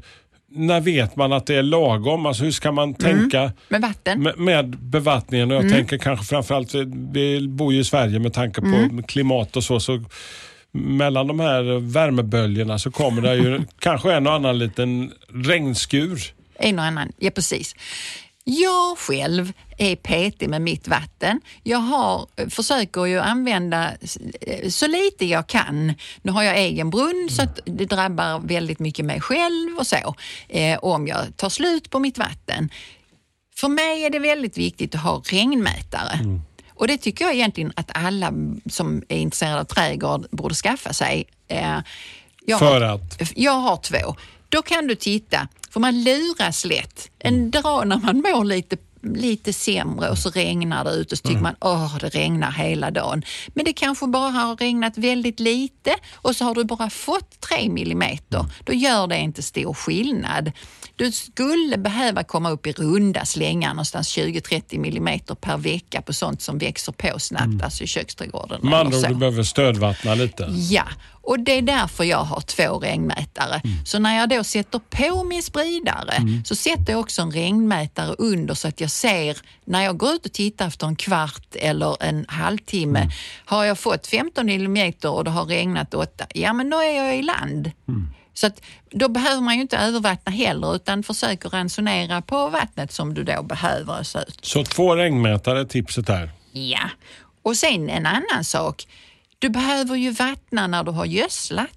när 0.55 0.81
vet 0.81 1.17
man 1.17 1.33
att 1.33 1.47
det 1.47 1.55
är 1.55 1.63
lagom? 1.63 2.27
Alltså, 2.27 2.45
hur 2.45 2.51
ska 2.51 2.73
man 2.73 2.95
tänka 2.95 3.53
Med 3.69 3.81
vatten. 3.81 4.23
med, 4.23 4.39
med 4.39 4.79
bevattningen? 4.79 5.51
Och 5.51 5.55
jag 5.57 5.63
Mm. 5.65 5.73
tänker 5.77 5.99
kanske 5.99 6.27
framförallt, 6.27 6.75
vi, 6.75 6.85
vi 7.13 7.49
bor 7.49 7.73
ju 7.73 7.81
i 7.81 7.85
Sverige 7.85 8.19
med 8.19 8.33
tanke 8.33 8.61
på 8.61 8.67
Mm. 8.67 9.03
klimat 9.03 9.57
och 9.57 9.65
så. 9.65 9.81
så 9.81 10.05
mellan 10.75 11.27
de 11.27 11.41
här 11.41 11.93
värmeböljorna 11.93 12.79
så 12.79 12.91
kommer 12.91 13.23
det 13.23 13.35
ju 13.37 13.61
kanske 13.79 14.13
en 14.13 14.27
och 14.27 14.33
annan 14.33 14.59
liten 14.59 15.11
regnskur. 15.35 16.19
En 16.63 16.79
och 16.79 16.85
annan, 16.85 17.13
ja 17.19 17.31
precis. 17.31 17.75
Jag 18.45 18.99
själv 18.99 19.53
är 19.79 19.97
petig 19.97 20.49
med 20.49 20.63
mitt 20.63 20.89
vatten. 20.89 21.41
Jag 21.63 21.79
har, 21.79 22.27
försöker 22.51 23.05
ju 23.05 23.19
använda 23.19 23.93
eh, 24.41 24.69
så 24.69 24.87
lite 24.87 25.27
jag 25.27 25.47
kan. 25.47 25.95
Nu 26.23 26.33
har 26.33 26.43
jag 26.43 26.59
egen 26.59 26.91
brunn 26.91 27.29
så 27.31 27.43
att 27.43 27.61
det 27.65 27.85
drabbar 27.85 28.41
väldigt 28.41 28.79
mycket 28.79 29.05
mig 29.05 29.21
själv 29.21 29.79
och 29.79 29.87
så. 29.87 30.15
Eh, 30.49 30.79
om 30.79 31.07
jag 31.07 31.37
tar 31.37 31.49
slut 31.49 31.91
på 31.91 31.99
mitt 31.99 32.19
vatten. 32.19 32.71
För 33.57 33.69
mig 33.69 34.05
är 34.05 34.11
det 34.11 34.19
väldigt 34.19 34.59
viktigt 34.59 34.95
att 34.95 35.01
ha 35.01 35.23
regnmätare. 35.25 36.41
Och 36.75 36.89
det 36.89 36.99
tycker 36.99 37.25
jag 37.25 37.35
egentligen 37.35 37.73
att 37.77 37.91
alla 37.95 38.33
som 38.71 39.03
är 39.09 39.17
intresserade 39.17 39.61
av 39.61 39.65
trädgård 39.65 40.27
borde 40.31 40.55
skaffa 40.55 40.93
sig. 40.93 41.25
Eh, 41.49 41.79
jag 42.47 42.59
För 42.59 42.81
har, 42.81 42.95
att? 42.95 43.33
Jag 43.35 43.53
har 43.53 43.77
två. 43.77 44.17
Då 44.53 44.63
kan 44.63 44.87
du 44.87 44.95
titta, 44.95 45.49
för 45.71 45.81
man 45.81 46.05
luras 46.05 46.65
lätt. 46.65 47.11
En 47.19 47.51
dag 47.51 47.89
när 47.89 47.99
man 47.99 48.17
mår 48.17 48.45
lite 48.45 48.77
lite 49.03 49.53
sämre 49.53 50.11
och 50.11 50.19
så 50.19 50.31
regnar 50.31 50.85
det 50.85 50.91
ute 50.91 51.15
och 51.15 51.19
så 51.19 51.29
tycker 51.29 51.41
man 51.41 51.55
åh 51.61 51.97
det 52.01 52.09
regnar 52.09 52.51
hela 52.51 52.91
dagen. 52.91 53.23
Men 53.55 53.65
det 53.65 53.73
kanske 53.73 54.07
bara 54.07 54.31
har 54.31 54.57
regnat 54.57 54.99
väldigt 54.99 55.41
lite 55.41 55.95
och 56.15 56.37
så 56.37 56.45
har 56.45 56.55
du 56.55 56.65
bara 56.65 56.91
fått 56.91 57.41
tre 57.41 57.69
millimeter. 57.69 58.45
Då 58.65 58.73
gör 58.73 59.07
det 59.07 59.19
inte 59.19 59.43
stor 59.43 59.75
skillnad. 59.75 60.53
Du 60.97 61.13
skulle 61.13 61.79
behöva 61.79 62.25
komma 62.25 62.51
upp 62.51 62.67
i 62.67 62.73
runda 62.73 63.25
slängar 63.25 63.69
någonstans 63.69 64.17
20-30 64.17 64.79
millimeter 64.79 65.35
per 65.35 65.57
vecka 65.57 66.03
på 66.03 66.13
sånt 66.13 66.43
som 66.43 66.59
växer 66.59 66.93
på 66.93 67.19
snabbt, 67.19 67.63
alltså 67.63 67.85
i 67.85 67.87
köksträdgården. 67.87 68.61
Med 68.63 68.81
eller 68.81 68.91
så. 68.91 69.07
du 69.07 69.15
behöver 69.15 69.43
stödvattna 69.43 70.15
lite. 70.15 70.49
Ja, 70.51 70.85
och 71.23 71.41
det 71.41 71.53
är 71.53 71.63
därför 71.63 72.05
jag 72.05 72.25
har 72.25 72.41
två 72.41 72.79
regnmätare. 72.79 73.63
Så 73.85 73.99
när 73.99 74.19
jag 74.19 74.29
då 74.29 74.45
sätter 74.45 74.79
på 74.79 75.25
min 75.25 75.43
spridare 75.43 76.15
så 76.45 76.57
sätter 76.57 76.93
jag 76.93 77.01
också 77.01 77.23
en 77.23 77.31
regnmätare 77.31 78.15
under 78.19 78.55
så 78.55 78.69
att 78.69 78.81
jag 78.81 78.91
ser 78.91 79.39
när 79.65 79.83
jag 79.83 79.97
går 79.97 80.11
ut 80.13 80.27
och 80.27 80.33
tittar 80.33 80.67
efter 80.67 80.87
en 80.87 80.97
kvart 80.97 81.47
eller 81.53 82.03
en 82.03 82.25
halvtimme. 82.29 83.11
Har 83.45 83.65
jag 83.65 83.79
fått 83.79 84.07
15 84.07 84.47
millimeter 84.47 85.11
och 85.11 85.25
det 85.25 85.31
har 85.31 85.45
regnat 85.45 85.95
8, 85.95 86.27
ja 86.35 86.53
men 86.53 86.71
då 86.71 86.79
är 86.79 86.97
jag 86.97 87.17
i 87.19 87.23
land. 87.23 87.71
Så 88.35 88.47
att 88.47 88.63
då 88.91 89.09
behöver 89.09 89.41
man 89.41 89.55
ju 89.55 89.61
inte 89.61 89.77
övervattna 89.77 90.33
heller 90.33 90.77
utan 90.77 91.03
försöker 91.03 91.49
ransonera 91.49 92.23
på 92.23 92.49
vattnet 92.49 92.93
som 92.93 93.15
du 93.15 93.25
då 93.25 93.43
behöver. 93.43 94.03
Så 94.03 94.19
ut. 94.19 94.39
Så 94.43 94.65
två 94.65 94.97
regnmätare 94.97 95.61
är 95.61 95.65
tipset 95.65 96.09
här. 96.09 96.31
Ja, 96.53 96.91
och 97.43 97.57
sen 97.57 97.91
en 97.91 98.07
annan 98.07 98.45
sak. 98.45 98.87
Du 99.43 99.49
behöver 99.49 99.97
ju 99.97 100.11
vattna 100.11 100.67
när 100.67 100.85
du 100.85 100.91
har 100.91 101.05
gödslat. 101.05 101.71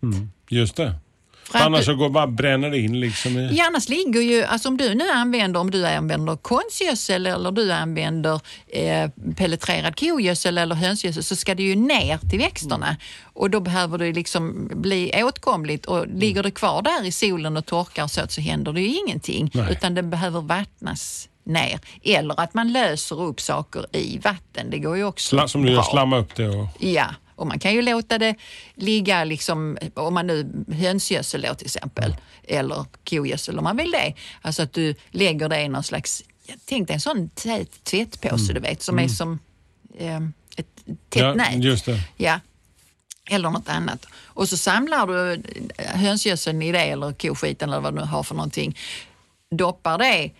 Just 0.49 0.75
det. 0.75 0.95
För 1.43 1.59
Annars 1.59 1.79
du- 1.79 1.85
så 1.85 1.95
går 1.95 2.09
bara 2.09 2.27
bränner 2.27 2.69
det 2.69 2.79
in 2.79 2.99
liksom 2.99 3.37
i... 3.37 3.61
Annars 3.61 3.89
ligger 3.89 4.21
ju, 4.21 4.43
alltså 4.43 4.69
om 4.69 4.77
du 4.77 4.95
nu 4.95 5.09
använder, 5.09 5.59
om 5.59 5.71
du 5.71 5.85
använder 5.87 6.35
konstgödsel 6.35 7.25
eller 7.25 7.51
du 7.51 7.71
använder 7.71 8.39
eh, 8.67 9.09
pelletrerad 9.37 9.99
kogödsel 9.99 10.57
eller 10.57 10.75
hönsgödsel 10.75 11.23
så 11.23 11.35
ska 11.35 11.55
det 11.55 11.63
ju 11.63 11.75
ner 11.75 12.17
till 12.17 12.39
växterna 12.39 12.97
och 13.23 13.49
då 13.49 13.59
behöver 13.59 13.97
det 13.97 14.13
liksom 14.13 14.69
bli 14.75 15.23
åtkomligt 15.23 15.85
och 15.85 16.07
ligger 16.07 16.43
det 16.43 16.51
kvar 16.51 16.81
där 16.81 17.05
i 17.05 17.11
solen 17.11 17.57
och 17.57 17.65
torkar 17.65 18.07
så, 18.07 18.21
så 18.27 18.41
händer 18.41 18.73
det 18.73 18.81
ju 18.81 18.99
ingenting 19.07 19.51
Nej. 19.53 19.71
utan 19.71 19.95
det 19.95 20.03
behöver 20.03 20.41
vattnas 20.41 21.29
ner. 21.45 21.79
Eller 22.03 22.39
att 22.39 22.53
man 22.53 22.73
löser 22.73 23.21
upp 23.21 23.41
saker 23.41 23.95
i 23.95 24.17
vatten, 24.17 24.69
det 24.69 24.79
går 24.79 24.97
ju 24.97 25.03
också 25.03 25.29
Sla, 25.35 25.47
som 25.47 25.65
du 25.65 25.71
gör, 25.71 25.81
slamma 25.81 26.17
upp 26.17 26.35
det 26.35 26.49
och... 26.49 26.67
Ja, 26.79 27.05
och 27.35 27.47
man 27.47 27.59
kan 27.59 27.73
ju 27.73 27.81
låta 27.81 28.17
det 28.17 28.35
ligga, 28.75 29.23
liksom, 29.23 29.77
om 29.93 30.13
man 30.13 30.27
nu 30.27 30.65
hönsgödsel 30.73 31.41
då 31.41 31.53
till 31.55 31.65
exempel, 31.67 32.15
eller 32.43 32.85
kogödsel 33.09 33.57
om 33.57 33.63
man 33.63 33.77
vill 33.77 33.91
det. 33.91 34.13
Alltså 34.41 34.63
att 34.63 34.73
du 34.73 34.95
lägger 35.11 35.49
det 35.49 35.61
i 35.61 35.67
någon 35.69 35.83
slags, 35.83 36.23
jag 36.47 36.65
tänkte 36.65 36.93
en 36.93 37.01
sån 37.01 37.29
tät 37.29 37.83
tvättpåse 37.83 38.53
du 38.53 38.59
vet, 38.59 38.81
som 38.81 38.99
är 38.99 39.07
som 39.07 39.39
eh, 39.97 40.17
ett 40.57 40.67
tätt 41.09 41.21
Ja, 41.21 41.33
nät. 41.33 41.63
just 41.63 41.85
det. 41.85 41.99
Ja. 42.17 42.39
Eller 43.29 43.49
något 43.49 43.69
annat. 43.69 44.05
Och 44.23 44.49
så 44.49 44.57
samlar 44.57 45.07
du 45.07 45.41
hönsgödseln 45.77 46.61
i 46.61 46.71
det 46.71 46.79
eller 46.83 47.13
koskiten 47.13 47.69
eller 47.69 47.81
vad 47.81 47.93
du 47.93 47.99
nu 47.99 48.05
har 48.05 48.23
för 48.23 48.35
någonting. 48.35 48.77
Doppar 49.51 49.97
det 49.97 50.31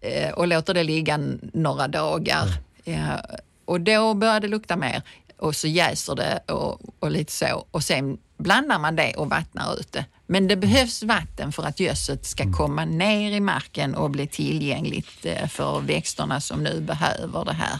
eh, 0.00 0.30
och 0.30 0.48
låter 0.48 0.74
det 0.74 0.84
ligga 0.84 1.16
några 1.52 1.88
dagar. 1.88 2.48
Ja, 2.84 3.20
och 3.64 3.80
då 3.80 4.14
börjar 4.14 4.40
det 4.40 4.48
lukta 4.48 4.76
mer 4.76 5.02
och 5.38 5.56
så 5.56 5.68
jäser 5.68 6.14
det 6.14 6.52
och, 6.52 6.80
och 6.98 7.10
lite 7.10 7.32
så. 7.32 7.66
Och 7.70 7.82
sen 7.82 8.18
blandar 8.36 8.78
man 8.78 8.96
det 8.96 9.14
och 9.14 9.30
vattnar 9.30 9.80
ut 9.80 9.92
det. 9.92 10.04
Men 10.26 10.48
det 10.48 10.56
behövs 10.56 11.02
vatten 11.02 11.52
för 11.52 11.62
att 11.62 11.80
gödseln 11.80 12.18
ska 12.22 12.52
komma 12.52 12.84
ner 12.84 13.32
i 13.32 13.40
marken 13.40 13.94
och 13.94 14.10
bli 14.10 14.26
tillgängligt 14.26 15.26
eh, 15.26 15.48
för 15.48 15.80
växterna 15.80 16.40
som 16.40 16.62
nu 16.62 16.80
behöver 16.80 17.44
det 17.44 17.52
här 17.52 17.78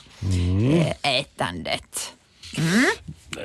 eh, 1.02 1.18
ätandet. 1.18 2.12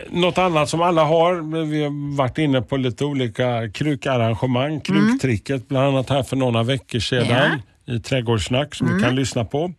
Något 0.10 0.38
annat 0.38 0.70
som 0.70 0.82
alla 0.82 1.04
har, 1.04 1.64
vi 1.66 1.84
har 1.84 2.18
varit 2.18 2.38
inne 2.38 2.62
på 2.62 2.78
lite 2.78 3.06
olika 3.06 3.72
krukarrangemang. 3.74 4.82
Kruktricket 4.82 5.68
bland 5.68 5.88
annat 5.88 6.10
här 6.10 6.24
för 6.24 6.36
några 6.36 6.64
veckor 6.64 7.00
sedan 7.00 7.62
i 7.86 8.00
Trädgårdssnack 8.00 8.76
som 8.76 8.88
du 8.88 9.00
kan 9.00 9.16
lyssna 9.16 9.46
på. 9.46 9.74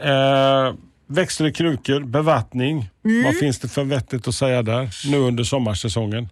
Eh, 0.00 0.74
växter 1.06 1.46
i 1.46 1.52
krukor, 1.52 2.00
bevattning. 2.00 2.90
Vad 3.24 3.36
finns 3.36 3.58
det 3.58 3.68
för 3.68 3.84
vettigt 3.84 4.28
att 4.28 4.34
säga 4.34 4.62
där 4.62 5.10
nu 5.10 5.18
under 5.18 5.44
sommarsäsongen? 5.44 6.28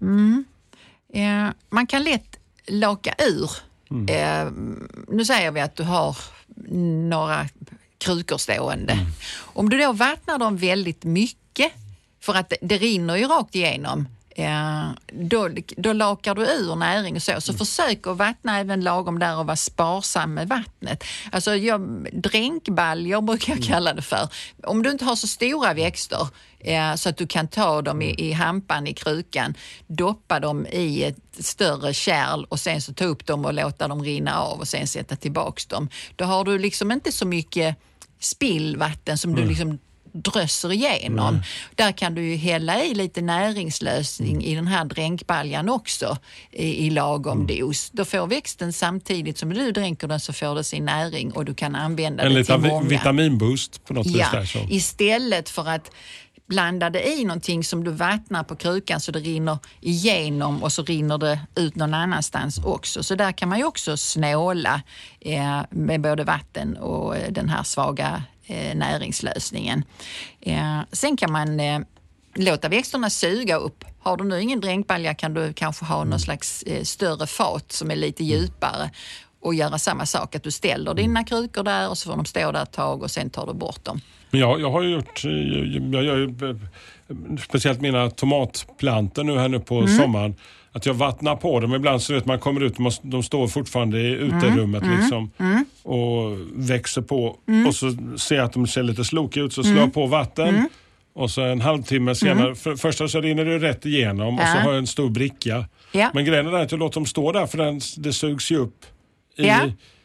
Eh, 1.14 1.48
man 1.70 1.86
kan 1.86 2.04
lätt 2.04 2.36
laka 2.66 3.14
ur. 3.18 3.50
Eh, 4.10 4.50
nu 5.08 5.24
säger 5.24 5.50
vi 5.50 5.60
att 5.60 5.76
du 5.76 5.82
har 5.82 6.16
några 7.08 7.46
krukor 7.98 8.38
stående. 8.38 8.98
Om 9.38 9.68
du 9.68 9.78
då 9.78 9.92
vattnar 9.92 10.38
dem 10.38 10.56
väldigt 10.56 11.04
mycket, 11.04 11.72
för 12.20 12.34
att 12.34 12.48
det, 12.48 12.56
det 12.62 12.78
rinner 12.78 13.16
ju 13.16 13.26
rakt 13.26 13.54
igenom, 13.54 14.08
eh, 14.36 14.90
då, 15.12 15.48
då 15.76 15.92
lakar 15.92 16.34
du 16.34 16.42
ur 16.42 16.76
näring 16.76 17.16
och 17.16 17.22
så. 17.22 17.40
Så 17.40 17.52
försök 17.52 18.06
att 18.06 18.16
vattna 18.16 18.58
även 18.58 18.80
lagom 18.80 19.18
där 19.18 19.38
och 19.38 19.46
vara 19.46 19.56
sparsam 19.56 20.34
med 20.34 20.48
vattnet. 20.48 21.04
Alltså 21.32 21.56
jag, 21.56 22.08
dränkbaljor 22.12 23.20
brukar 23.20 23.52
jag 23.52 23.62
kalla 23.62 23.94
det 23.94 24.02
för. 24.02 24.28
Om 24.62 24.82
du 24.82 24.90
inte 24.90 25.04
har 25.04 25.16
så 25.16 25.26
stora 25.26 25.74
växter 25.74 26.28
eh, 26.60 26.94
så 26.94 27.08
att 27.08 27.16
du 27.16 27.26
kan 27.26 27.48
ta 27.48 27.82
dem 27.82 28.02
i, 28.02 28.28
i 28.28 28.32
hampan 28.32 28.86
i 28.86 28.94
krukan, 28.94 29.54
doppa 29.86 30.40
dem 30.40 30.66
i 30.66 31.04
ett 31.04 31.44
större 31.44 31.94
kärl 31.94 32.44
och 32.44 32.60
sen 32.60 32.82
så 32.82 32.92
ta 32.92 33.04
upp 33.04 33.26
dem 33.26 33.44
och 33.44 33.54
låta 33.54 33.88
dem 33.88 34.04
rinna 34.04 34.40
av 34.40 34.60
och 34.60 34.68
sen 34.68 34.86
sätta 34.86 35.16
tillbaks 35.16 35.66
dem. 35.66 35.88
Då 36.16 36.24
har 36.24 36.44
du 36.44 36.58
liksom 36.58 36.92
inte 36.92 37.12
så 37.12 37.26
mycket 37.26 37.76
spillvatten 38.20 39.18
som 39.18 39.34
du 39.34 39.44
liksom 39.44 39.78
drösser 40.12 40.72
igenom. 40.72 41.42
Där 41.74 41.92
kan 41.92 42.14
du 42.14 42.22
ju 42.30 42.36
hälla 42.36 42.84
i 42.84 42.94
lite 42.94 43.20
näringslösning 43.22 44.44
i 44.44 44.54
den 44.54 44.66
här 44.66 44.84
dränkbaljan 44.84 45.68
också 45.68 46.16
i, 46.52 46.86
i 46.86 46.90
lagom 46.90 47.46
dos. 47.46 47.90
Då 47.90 48.04
får 48.04 48.26
växten 48.26 48.72
samtidigt 48.72 49.38
som 49.38 49.48
du 49.54 49.72
dränker 49.72 50.08
den 50.08 50.20
så 50.20 50.32
får 50.32 50.54
det 50.54 50.64
sin 50.64 50.84
näring 50.84 51.32
och 51.32 51.44
du 51.44 51.54
kan 51.54 51.74
använda 51.74 52.22
En 52.22 52.28
det 52.28 52.44
till 52.44 52.54
liten 52.54 52.62
vi- 52.62 52.68
många. 52.68 52.88
vitaminboost 52.88 53.84
på 53.84 53.94
något 53.94 54.06
vis. 54.06 54.16
Ja, 54.16 54.28
Där, 54.32 54.44
så. 54.44 54.58
istället 54.70 55.48
för 55.48 55.68
att 55.68 55.90
blanda 56.52 56.90
det 56.90 57.08
i 57.08 57.24
någonting 57.24 57.64
som 57.64 57.84
du 57.84 57.90
vattnar 57.90 58.44
på 58.44 58.56
krukan 58.56 59.00
så 59.00 59.12
det 59.12 59.18
rinner 59.18 59.58
igenom 59.80 60.62
och 60.62 60.72
så 60.72 60.82
rinner 60.82 61.18
det 61.18 61.40
ut 61.54 61.76
någon 61.76 61.94
annanstans 61.94 62.58
också. 62.64 63.02
Så 63.02 63.14
där 63.14 63.32
kan 63.32 63.48
man 63.48 63.58
ju 63.58 63.64
också 63.64 63.96
snåla 63.96 64.82
eh, 65.20 65.60
med 65.70 66.00
både 66.00 66.24
vatten 66.24 66.76
och 66.76 67.16
eh, 67.16 67.32
den 67.32 67.48
här 67.48 67.62
svaga 67.62 68.22
eh, 68.46 68.76
näringslösningen. 68.76 69.84
Eh, 70.40 70.80
sen 70.92 71.16
kan 71.16 71.32
man 71.32 71.60
eh, 71.60 71.80
låta 72.34 72.68
växterna 72.68 73.10
suga 73.10 73.56
upp. 73.56 73.84
Har 73.98 74.16
du 74.16 74.24
nu 74.24 74.40
ingen 74.40 74.60
dränkbalja 74.60 75.14
kan 75.14 75.34
du 75.34 75.52
kanske 75.52 75.84
ha 75.84 76.04
någon 76.04 76.20
slags 76.20 76.62
eh, 76.62 76.82
större 76.82 77.26
fat 77.26 77.72
som 77.72 77.90
är 77.90 77.96
lite 77.96 78.24
djupare 78.24 78.90
och 79.42 79.54
göra 79.54 79.78
samma 79.78 80.06
sak, 80.06 80.34
att 80.34 80.42
du 80.42 80.50
ställer 80.50 80.94
dina 80.94 81.24
krukor 81.24 81.62
där 81.62 81.90
och 81.90 81.98
så 81.98 82.10
får 82.10 82.16
de 82.16 82.24
stå 82.24 82.52
där 82.52 82.62
ett 82.62 82.72
tag 82.72 83.02
och 83.02 83.10
sen 83.10 83.30
tar 83.30 83.46
du 83.46 83.54
bort 83.54 83.84
dem. 83.84 84.00
Men 84.30 84.40
jag, 84.40 84.60
jag 84.60 84.70
har 84.70 84.82
ju 84.82 84.90
gjort, 84.90 85.24
eh, 85.24 85.30
jag 85.92 86.04
gör 86.04 86.16
ju 86.16 86.24
eh, 86.50 86.56
speciellt 87.44 87.80
mina 87.80 88.10
tomatplantor 88.10 89.24
nu 89.24 89.38
här 89.38 89.48
nu 89.48 89.60
på 89.60 89.78
Mm. 89.78 89.88
sommaren. 89.98 90.34
Att 90.74 90.86
jag 90.86 90.94
vattnar 90.94 91.36
på 91.36 91.60
dem. 91.60 91.74
Ibland 91.74 92.02
så 92.02 92.14
vet 92.14 92.26
man 92.26 92.38
kommer 92.38 92.60
ut, 92.62 92.76
de- 92.76 92.90
de 93.02 93.22
står 93.22 93.48
fortfarande 93.48 94.00
i 94.00 94.06
uterummet 94.10 94.82
Mm. 94.82 94.98
liksom 95.00 95.30
och 95.82 96.38
växer 96.54 97.02
på. 97.02 97.36
Och 97.68 97.74
så 97.74 97.96
ser 98.18 98.36
jag 98.36 98.44
att 98.44 98.52
de 98.52 98.66
ser 98.66 98.82
lite 98.82 99.04
slokiga 99.04 99.44
ut 99.44 99.52
så 99.52 99.60
Mm. 99.60 99.72
slår 99.72 99.84
jag 99.84 99.94
på 99.94 100.06
vatten. 100.06 100.68
Och 101.14 101.30
så 101.30 101.42
en 101.42 101.60
halvtimme 101.60 102.14
senare, 102.14 102.54
för, 102.54 102.76
första 102.76 103.08
så 103.08 103.20
rinner 103.20 103.44
det 103.44 103.58
rätt 103.58 103.86
igenom 103.86 104.34
och 104.38 104.46
så 104.46 104.56
Ja. 104.56 104.60
har 104.62 104.70
jag 104.70 104.78
en 104.78 104.86
stor 104.86 105.10
bricka. 105.10 105.64
Ja. 105.92 106.10
Men 106.14 106.24
grejen 106.24 106.46
är 106.46 106.52
att 106.52 106.70
jag 106.72 106.78
låter 106.78 106.94
dem 106.94 107.06
stå 107.06 107.32
där 107.32 107.46
för 107.46 107.58
den, 107.58 107.80
det 107.96 108.12
sugs 108.12 108.50
ju 108.52 108.56
upp 108.56 108.86
i, 109.36 109.46
Ja. 109.46 109.60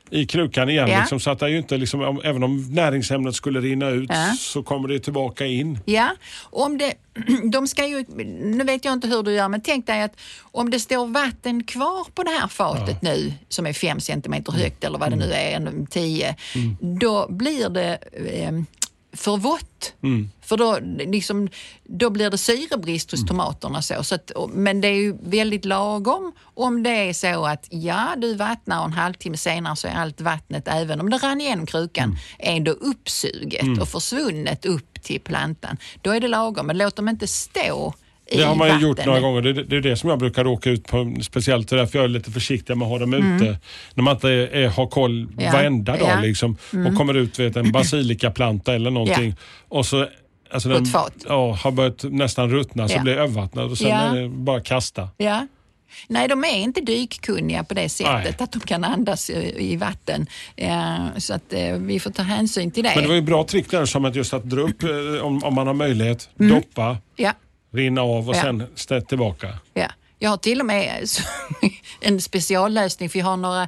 i 0.09 0.25
krukan 0.25 0.69
igen. 0.69 0.89
Ja. 0.89 0.99
Liksom, 0.99 1.19
så 1.19 1.29
att 1.29 1.39
det 1.39 1.45
är 1.45 1.49
ju 1.49 1.57
inte, 1.57 1.77
liksom, 1.77 2.01
om, 2.01 2.21
även 2.23 2.43
om 2.43 2.73
näringsämnet 2.73 3.35
skulle 3.35 3.59
rinna 3.61 3.89
ut 3.89 4.09
Ja. 4.09 4.33
så 4.39 4.63
kommer 4.63 4.87
det 4.87 4.99
tillbaka 4.99 5.45
in. 5.45 5.79
Ja, 5.85 6.09
om 6.43 6.77
det, 6.77 6.93
de 7.51 7.67
ska 7.67 7.87
ju, 7.87 8.05
nu 8.43 8.63
vet 8.63 8.85
jag 8.85 8.93
inte 8.93 9.07
hur 9.07 9.23
du 9.23 9.31
gör, 9.33 9.49
men 9.49 9.61
tänk 9.61 9.87
dig 9.87 10.01
att 10.01 10.15
om 10.41 10.69
det 10.69 10.79
står 10.79 11.07
vatten 11.07 11.63
kvar 11.63 12.07
på 12.15 12.23
det 12.23 12.29
här 12.29 12.47
fatet 12.47 13.01
nu 13.01 13.33
som 13.49 13.65
är 13.67 13.73
fem 13.73 13.99
centimeter 13.99 14.51
högt 14.51 14.83
eller 14.83 14.99
vad 14.99 15.09
det 15.09 15.15
nu 15.15 15.31
är, 15.33 15.55
en 15.55 15.87
tio, 15.87 16.35
då 16.79 17.27
blir 17.29 17.69
det 17.69 17.97
eh, 18.33 18.51
för 19.17 19.37
vått. 19.37 19.93
För 20.41 20.57
då, 20.57 20.79
liksom, 21.05 21.49
då 21.83 22.09
blir 22.09 22.29
det 22.29 22.37
syrebrist 22.37 23.11
hos 23.11 23.25
tomaterna. 23.25 23.81
Så, 23.81 24.03
så 24.03 24.15
att, 24.15 24.31
men 24.49 24.81
det 24.81 24.87
är 24.87 24.95
ju 24.95 25.17
väldigt 25.23 25.65
lagom 25.65 26.33
om 26.53 26.83
det 26.83 26.89
är 26.89 27.13
så 27.13 27.45
att 27.45 27.67
ja, 27.69 28.15
du 28.17 28.35
vattnar 28.35 28.79
och 28.79 28.85
en 28.85 28.93
halvtimme 28.93 29.37
senare 29.37 29.75
så 29.75 29.87
är 29.87 29.95
allt 29.95 30.21
vattnet, 30.21 30.67
även 30.67 31.01
om 31.01 31.09
det 31.09 31.17
rann 31.17 31.41
igenom 31.41 31.65
krukan, 31.65 32.17
ändå 32.39 32.71
uppsuget 32.71 33.81
och 33.81 33.87
försvunnet 33.87 34.65
upp 34.65 35.03
till 35.03 35.21
plantan. 35.21 35.77
Då 36.01 36.11
är 36.11 36.19
det 36.19 36.27
lagom, 36.27 36.67
men 36.67 36.77
låt 36.77 36.95
dem 36.95 37.09
inte 37.09 37.27
stå 37.27 37.93
Det 38.31 38.43
har 38.43 38.55
man 38.55 38.67
ju 38.79 38.87
gjort 38.87 39.05
några 39.05 39.19
gånger. 39.19 39.41
Det, 39.41 39.53
det 39.53 39.75
är 39.77 39.81
det 39.81 39.95
som 39.95 40.09
jag 40.09 40.19
brukar 40.19 40.43
råka 40.43 40.69
ut 40.69 40.87
på. 40.87 41.15
Speciellt 41.21 41.69
därför 41.69 41.97
jag 41.99 42.03
är 42.03 42.09
lite 42.09 42.31
försiktig 42.31 42.77
med 42.77 42.85
att 42.85 42.91
ha 42.91 42.99
dem 42.99 43.13
ute. 43.13 43.59
När 43.93 44.03
man 44.03 44.13
inte 44.15 44.29
är, 44.29 44.47
är, 44.55 44.67
har 44.67 44.87
koll 44.87 45.21
Mm. 45.21 45.33
Ja. 45.45 45.51
varenda 45.51 45.97
dag 45.97 46.09
Ja. 46.09 46.19
liksom, 46.19 46.57
och 46.87 46.95
kommer 46.97 47.13
ut 47.13 47.39
vet, 47.39 47.55
en 47.55 47.71
basilikaplanta 47.71 48.73
eller 48.75 48.91
någonting. 48.91 49.35
Och 49.69 49.85
så, 49.85 50.07
alltså 50.51 50.69
den. 50.69 50.85
Ja, 51.27 51.53
har 51.63 51.71
börjat 51.71 52.03
nästan 52.03 52.49
ruttna 52.51 52.87
så 52.87 52.95
Ja. 52.95 53.01
blir 53.01 53.13
övervattnad 53.17 53.71
och 53.71 53.77
sen 53.77 53.87
Ja. 53.87 53.95
är 54.15 54.21
det 54.21 54.29
bara 54.29 54.59
kasta. 54.61 55.09
Ja. 55.17 55.47
Nej, 56.07 56.27
de 56.27 56.43
är 56.43 56.57
inte 56.57 56.81
dykkunniga 56.81 57.63
på 57.63 57.73
det 57.73 57.89
sättet 57.89 58.13
Nej. 58.13 58.35
att 58.39 58.51
de 58.51 58.59
kan 58.59 58.83
andas 58.83 59.29
i, 59.29 59.75
vatten. 59.75 60.27
Så 61.17 61.33
att 61.33 61.53
eh, 61.53 61.73
vi 61.77 61.99
får 61.99 62.11
ta 62.11 62.23
hänsyn 62.23 62.71
till 62.71 62.83
det. 62.83 62.91
Men 62.95 63.03
det 63.03 63.07
var 63.09 63.15
ju 63.15 63.21
bra 63.21 63.43
trick 63.43 63.71
där 63.71 63.85
som 63.85 64.05
att 64.05 64.15
just 64.15 64.33
att 64.33 64.43
dra 64.43 64.61
upp 64.61 64.83
eh, 64.83 64.89
om, 65.25 65.43
om 65.43 65.53
man 65.53 65.67
har 65.67 65.73
möjlighet, 65.73 66.29
Mm. 66.39 66.55
doppa, 66.55 66.97
ja, 67.15 67.33
rinna 67.71 68.01
av 68.01 68.29
och 68.29 68.35
Ja. 68.35 68.41
sen 68.41 68.63
tillbaka. 69.07 69.47
ja. 69.73 69.87
Jag 70.19 70.29
har 70.29 70.37
till 70.37 70.59
och 70.59 70.65
med 70.65 71.07
en 72.01 72.21
speciallösning 72.21 73.09
för 73.09 73.19
jag 73.19 73.25
har 73.25 73.37
några 73.37 73.67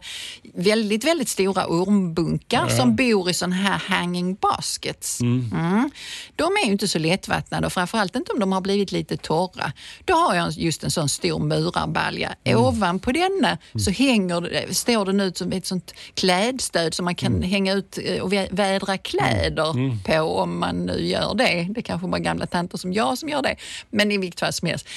väldigt, 0.53 1.03
väldigt 1.03 1.29
stora 1.29 1.65
ormbunkar 1.67 2.67
som 2.69 2.95
bor 2.95 3.29
i 3.29 3.33
sådana 3.33 3.55
här 3.55 3.77
hanging 3.77 4.35
baskets. 4.35 5.21
Mm. 5.21 5.91
De 6.35 6.43
är 6.43 6.65
ju 6.65 6.71
inte 6.71 6.87
så 6.87 6.99
lättvattnade 6.99 7.67
och 7.67 7.73
framförallt 7.73 8.15
inte 8.15 8.31
om 8.31 8.39
de 8.39 8.51
har 8.51 8.61
blivit 8.61 8.91
lite 8.91 9.17
torra. 9.17 9.71
Då 10.05 10.13
har 10.13 10.35
jag 10.35 10.51
just 10.51 10.83
en 10.83 10.91
sån 10.91 11.09
stor 11.09 11.39
murarbalja. 11.39 12.35
Ovanpå 12.45 13.11
denna 13.11 13.57
så 13.85 13.91
hänger, 13.91 14.73
står 14.73 15.05
den 15.05 15.19
ut 15.19 15.37
som 15.37 15.51
ett 15.51 15.65
sånt 15.65 15.93
klädstöd 16.13 16.93
som 16.93 17.05
man 17.05 17.15
kan 17.15 17.41
hänga 17.41 17.73
ut 17.73 17.97
eh, 18.03 18.21
och 18.21 18.33
vä- 18.33 18.47
vädra 18.51 18.97
kläder 18.97 19.97
på 20.03 20.21
om 20.39 20.59
man 20.59 20.75
nu 20.75 21.05
gör 21.07 21.33
det. 21.35 21.67
Det 21.69 21.81
kanske 21.81 22.07
bara 22.07 22.19
gamla 22.19 22.45
tanter 22.45 22.77
som 22.77 22.93
jag 22.93 23.17
som 23.17 23.29
gör 23.29 23.41
det. 23.41 23.55
Men 23.89 24.11
i 24.11 24.17
vilket 24.17 24.39
fall 24.39 24.53
som 24.53 24.67
helst. 24.67 24.87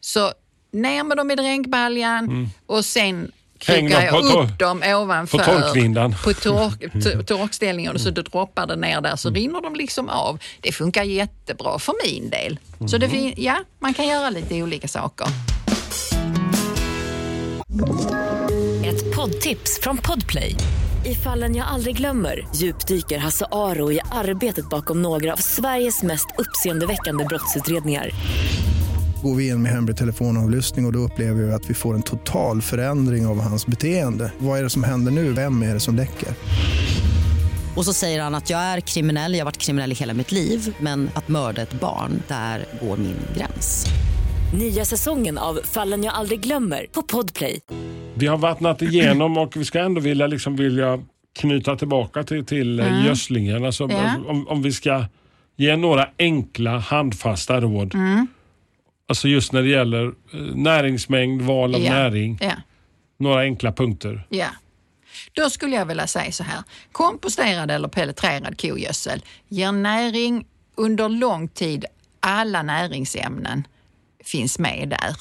Så 0.00 0.32
ner 0.72 1.04
med 1.04 1.16
dem 1.16 1.30
i 1.30 1.34
dränkbaljan 1.36 2.50
och 2.66 2.84
sen 2.84 3.32
dem 3.66 3.88
jag 3.88 4.24
upp 4.24 4.58
dem 4.58 4.82
ovanför 4.86 5.38
på 5.38 5.44
torkvindan. 5.44 6.14
på 6.24 6.32
tork, 6.32 7.26
torkställningen 7.26 7.94
och 7.94 8.00
så 8.00 8.10
då 8.10 8.22
droppar 8.22 8.66
det 8.66 8.76
ner 8.76 9.00
där 9.00 9.16
så 9.16 9.30
rinner 9.30 9.60
de 9.60 9.74
liksom 9.74 10.08
av. 10.08 10.38
Det 10.60 10.72
funkar 10.72 11.02
jättebra 11.02 11.78
för 11.78 11.94
min 12.06 12.30
del. 12.30 12.58
Så 12.86 12.98
det 12.98 13.08
fin- 13.08 13.34
ja, 13.36 13.56
man 13.78 13.94
kan 13.94 14.06
göra 14.08 14.30
lite 14.30 14.62
olika 14.62 14.88
saker. 14.88 15.26
Ett 18.86 19.14
poddtips 19.16 19.80
från 19.82 19.96
Podplay. 19.98 20.54
I 21.04 21.14
fallen 21.14 21.56
jag 21.56 21.66
aldrig 21.66 21.96
glömmer 21.96 22.46
djupdyker 22.54 23.18
Hasse 23.18 23.46
Aro 23.52 23.92
i 23.92 24.00
arbetet 24.12 24.68
bakom 24.70 25.02
några 25.02 25.32
av 25.32 25.36
Sveriges 25.36 26.02
mest 26.02 26.26
uppseendeväckande 26.38 27.24
brottsutredningar. 27.24 28.10
Går 29.22 29.34
vi 29.34 29.48
in 29.48 29.62
med 29.62 29.72
hemlig 29.72 29.96
telefonavlyssning 29.96 30.84
och, 30.84 30.88
och 30.88 30.92
då 30.92 30.98
upplever 30.98 31.42
vi 31.42 31.52
att 31.52 31.70
vi 31.70 31.74
får 31.74 31.94
en 31.94 32.02
total 32.02 32.62
förändring 32.62 33.26
av 33.26 33.40
hans 33.40 33.66
beteende. 33.66 34.32
Vad 34.38 34.58
är 34.58 34.62
det 34.62 34.70
som 34.70 34.84
händer 34.84 35.12
nu? 35.12 35.32
Vem 35.32 35.62
är 35.62 35.74
det 35.74 35.80
som 35.80 35.96
läcker? 35.96 36.28
Och 37.76 37.84
så 37.84 37.92
säger 37.92 38.22
han 38.22 38.34
att 38.34 38.50
jag 38.50 38.60
är 38.60 38.80
kriminell, 38.80 39.32
jag 39.32 39.40
har 39.40 39.44
varit 39.44 39.58
kriminell 39.58 39.92
i 39.92 39.94
hela 39.94 40.14
mitt 40.14 40.32
liv 40.32 40.76
men 40.80 41.10
att 41.14 41.28
mörda 41.28 41.62
ett 41.62 41.80
barn, 41.80 42.22
där 42.28 42.64
går 42.80 42.96
min 42.96 43.16
gräns. 43.36 43.86
Nya 44.58 44.84
säsongen 44.84 45.38
av 45.38 45.60
Fallen 45.64 46.04
jag 46.04 46.14
aldrig 46.14 46.40
glömmer 46.40 46.86
på 46.92 47.02
Podplay. 47.02 47.60
Vi 48.14 48.26
har 48.26 48.38
vattnat 48.38 48.82
igenom 48.82 49.38
och 49.38 49.56
vi 49.56 49.64
ska 49.64 49.80
ändå 49.80 50.00
vilja, 50.00 50.26
liksom 50.26 50.56
vilja 50.56 51.00
knyta 51.38 51.76
tillbaka 51.76 52.22
till, 52.22 52.46
till 52.46 52.80
mm. 52.80 53.06
gödslingen. 53.06 53.64
Alltså, 53.64 53.88
Ja. 53.90 53.98
alltså, 53.98 54.30
om, 54.30 54.48
om 54.48 54.62
vi 54.62 54.72
ska 54.72 55.04
ge 55.56 55.76
några 55.76 56.08
enkla 56.18 56.78
handfasta 56.78 57.60
råd. 57.60 57.94
Mm. 57.94 58.26
Alltså 59.08 59.28
just 59.28 59.52
när 59.52 59.62
det 59.62 59.68
gäller 59.68 60.06
eh, 60.06 60.40
näringsmängd, 60.54 61.42
val 61.42 61.74
av 61.74 61.80
Ja. 61.80 61.92
näring. 61.92 62.38
Ja. 62.40 62.52
Några 63.18 63.40
enkla 63.40 63.72
punkter. 63.72 64.26
Ja. 64.28 64.48
Då 65.32 65.50
skulle 65.50 65.76
jag 65.76 65.86
vilja 65.86 66.06
säga 66.06 66.32
så 66.32 66.44
här. 66.44 66.62
Komposterad 66.92 67.70
eller 67.70 67.88
pelletrerad 67.88 68.60
kogödsel 68.60 69.22
ger 69.48 69.72
näring 69.72 70.46
under 70.74 71.08
lång 71.08 71.48
tid. 71.48 71.84
Alla 72.20 72.62
näringsämnen 72.62 73.66
finns 74.24 74.58
med 74.58 74.88
där. 75.00 75.16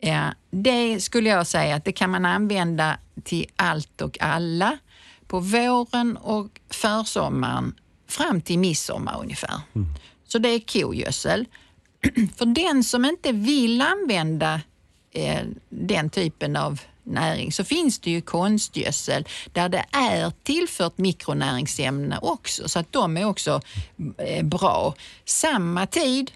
Ja, 0.00 0.34
det 0.50 1.00
skulle 1.00 1.28
jag 1.28 1.46
säga 1.46 1.74
att 1.76 1.84
det 1.84 1.92
kan 1.92 2.10
man 2.10 2.24
använda 2.24 2.98
till 3.24 3.46
allt 3.56 4.00
och 4.00 4.20
alla 4.20 4.78
på 5.26 5.40
våren 5.40 6.16
och 6.16 6.60
försommaren 6.70 7.74
fram 8.08 8.40
till 8.40 8.58
midsommar 8.58 9.20
ungefär. 9.20 9.60
Så 10.28 10.38
det 10.38 10.48
är 10.48 10.58
kogödsel. 10.60 11.46
För 12.36 12.46
den 12.46 12.84
som 12.84 13.04
inte 13.04 13.32
vill 13.32 13.82
använda 13.82 14.60
eh, 15.10 15.42
den 15.68 16.10
typen 16.10 16.56
av 16.56 16.80
näring 17.04 17.52
så 17.52 17.64
finns 17.64 17.98
det 17.98 18.10
ju 18.10 18.20
konstgödsel 18.20 19.28
där 19.52 19.68
det 19.68 19.84
är 19.92 20.32
tillfört 20.42 20.98
mikronäringsämnen 20.98 22.18
också 22.22 22.68
så 22.68 22.78
att 22.78 22.92
de 22.92 23.16
är 23.16 23.24
också 23.24 23.60
eh, 24.18 24.44
bra. 24.44 24.94
Samma 25.24 25.86
tid, 25.86 26.32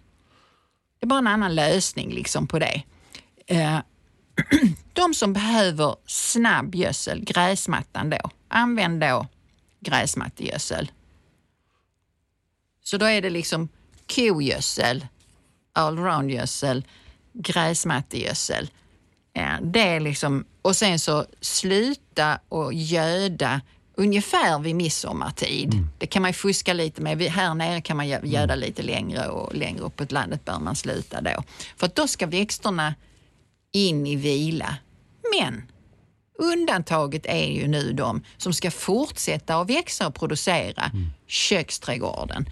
det 1.00 1.07
är 1.07 1.09
bara 1.09 1.18
en 1.18 1.27
annan 1.27 1.55
lösning 1.55 2.14
liksom 2.14 2.46
på 2.46 2.59
det. 2.59 2.83
Eh, 3.46 3.79
de 4.92 5.14
som 5.14 5.33
behöver 5.33 5.96
snabb 6.07 6.74
gödsel, 6.74 7.24
gräsmattan 7.24 8.11
då, 8.11 8.31
använd 8.48 9.00
då 9.00 9.27
gräsmattegödsel. 9.81 10.90
Så 12.85 12.96
då 12.96 13.07
är 13.07 13.22
det 13.22 13.31
liksom 13.31 13.68
kogödsel, 14.14 15.07
allroundgödsel, 15.74 16.84
gräsmattegödsel. 17.32 18.70
Det 19.62 19.80
är 19.80 20.00
liksom, 20.00 20.44
och 20.62 20.76
sen 20.76 20.98
så 20.98 21.24
sluta 21.40 22.38
och 22.48 22.74
göda 22.74 23.60
ungefär 23.96 24.58
vid 24.58 24.76
midsommartid. 24.76 25.70
Det 25.98 26.06
kan 26.06 26.22
man 26.22 26.28
ju 26.28 26.34
fuska 26.34 26.72
lite 26.72 27.02
med. 27.02 27.22
Här 27.22 27.54
nere 27.54 27.80
kan 27.80 27.96
man 27.96 28.06
gö- 28.06 28.26
göda 28.26 28.54
lite 28.54 28.82
längre 28.82 29.28
och 29.28 29.54
längre 29.54 29.80
uppåt 29.80 30.12
landet 30.12 30.44
bör 30.44 30.58
man 30.58 30.76
sluta 30.76 31.20
då. 31.20 31.42
För 31.76 31.87
att 31.87 31.94
då 31.94 32.08
ska 32.08 32.26
växterna 32.26 32.94
in 33.72 34.06
i 34.06 34.16
vila. 34.16 34.76
Men 35.38 35.62
undantaget 36.38 37.26
är 37.26 37.46
ju 37.46 37.68
nu 37.68 37.92
de 37.92 38.22
som 38.37 38.52
ska 38.52 38.70
fortsätta 38.70 39.56
att 39.56 39.70
växa 39.70 40.06
och 40.06 40.14
producera. 40.14 40.90
Köksträdgården 41.26 42.48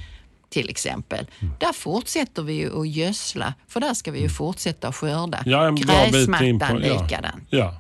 till 0.53 0.69
exempel. 0.71 1.27
Där 1.59 1.73
fortsätter 1.73 2.43
vi 2.43 2.53
ju 2.53 2.81
att 2.81 2.89
gödsla 2.89 3.55
för 3.69 3.81
där 3.81 3.95
ska 3.95 4.11
vi 4.11 4.21
ju 4.21 4.29
fortsätta 4.29 4.89
att 4.89 4.97
skörda. 4.97 5.43
Ja, 5.47 5.67
en 5.67 5.75
bra 5.75 6.05
bit 6.13 6.15
in 6.15 6.27
på. 6.27 6.33
Gräsmattan 6.39 6.83
Ja. 6.85 7.03
likadant. 7.03 7.45
Ja. 7.51 7.79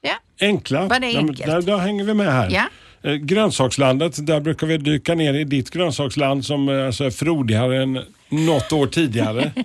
Ja. 0.00 0.14
Enkla. 0.40 0.86
Var 0.86 1.00
det 1.00 1.06
enkelt? 1.16 1.46
Där, 1.46 1.62
där 1.62 1.76
hänger 1.78 2.04
vi 2.04 2.14
med 2.14 2.32
här. 2.32 2.50
Ja. 2.50 2.64
Eh, 3.10 3.14
Grönsakslandet, 3.14 4.26
där 4.26 4.40
brukar 4.40 4.66
vi 4.66 4.78
dyka 4.78 5.14
ner 5.14 5.34
i 5.34 5.44
ditt 5.44 5.70
grönsaksland 5.70 6.44
som 6.46 6.68
eh, 6.68 6.86
alltså, 6.86 7.04
är 7.04 7.10
frodigare 7.10 7.82
än 7.82 8.00
något 8.28 8.72
år 8.72 8.86
tidigare. 8.86 9.52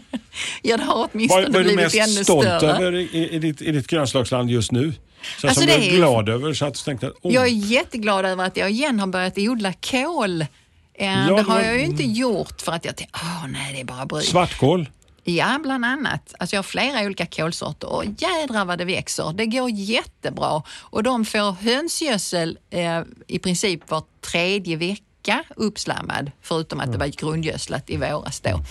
Ja, 0.61 0.77
det 0.77 0.83
har 0.83 1.09
åtminstone 1.13 1.41
vad 1.49 1.55
är 1.55 1.63
du 1.63 1.75
blivit 1.75 1.93
ännu 1.95 2.01
mest 2.13 2.23
stolt 2.23 2.43
större. 2.47 2.71
över 2.71 2.95
i, 2.95 3.01
i, 3.11 3.29
i, 3.35 3.39
ditt, 3.39 3.61
i 3.61 3.71
ditt 3.71 3.87
grönsaksland 3.87 4.49
just 4.51 4.71
nu? 4.71 4.93
Så 5.41 5.47
Alltså, 5.47 5.61
som 5.61 5.69
det 5.69 5.77
du 5.77 5.83
är 5.83 5.91
är- 5.93 5.95
glad 5.97 6.29
över 6.29 6.53
så 6.53 6.65
att 6.65 6.73
du 6.73 6.79
tänkte 6.79 7.11
oh, 7.21 7.33
Jag 7.33 7.43
är 7.43 7.51
jätteglad 7.51 8.25
över 8.25 8.45
att 8.45 8.57
jag 8.57 8.71
igen 8.71 8.99
har 8.99 9.07
börjat 9.07 9.37
odla 9.37 9.73
kål. 9.73 10.45
Eh, 10.93 11.27
det 11.27 11.35
det 11.35 11.41
har 11.41 11.61
jag 11.61 11.79
ju 11.79 11.85
inte 11.85 12.03
gjort 12.03 12.61
för 12.61 12.71
att 12.71 12.85
jag 12.85 12.95
tänkte, 12.95 13.19
åh 13.23 13.47
nej 13.47 13.73
det 13.73 13.79
är 13.79 13.85
bara 13.85 14.05
bryt. 14.05 14.25
svartkål. 14.25 14.89
Ja, 15.23 15.59
bland 15.63 15.85
annat. 15.85 16.33
Alltså 16.39 16.55
jag 16.55 16.57
har 16.57 16.63
flera 16.63 17.05
olika 17.05 17.25
kålsorter 17.25 17.87
och 17.89 18.05
jädrar 18.05 18.65
vad 18.65 18.77
det 18.77 18.85
växer. 18.85 19.33
Det 19.33 19.45
går 19.45 19.69
jättebra 19.69 20.63
och 20.69 21.03
de 21.03 21.25
får 21.25 21.51
hönsgödsel 21.51 22.57
eh, 22.69 23.01
i 23.27 23.39
princip 23.39 23.91
var 23.91 24.03
tredje 24.21 24.75
vecka 24.77 25.43
uppslammad, 25.55 26.31
förutom 26.41 26.79
att 26.79 26.91
det 26.91 26.97
var 26.97 27.07
grundgödslat 27.07 27.89
i 27.89 27.97
våras 27.97 28.39
då. 28.39 28.61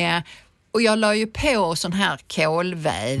Eh, 0.00 0.18
och 0.72 0.82
jag 0.82 0.98
la 0.98 1.14
ju 1.14 1.26
på 1.26 1.76
sån 1.76 1.92
här 1.92 2.20
kolväv, 2.34 3.20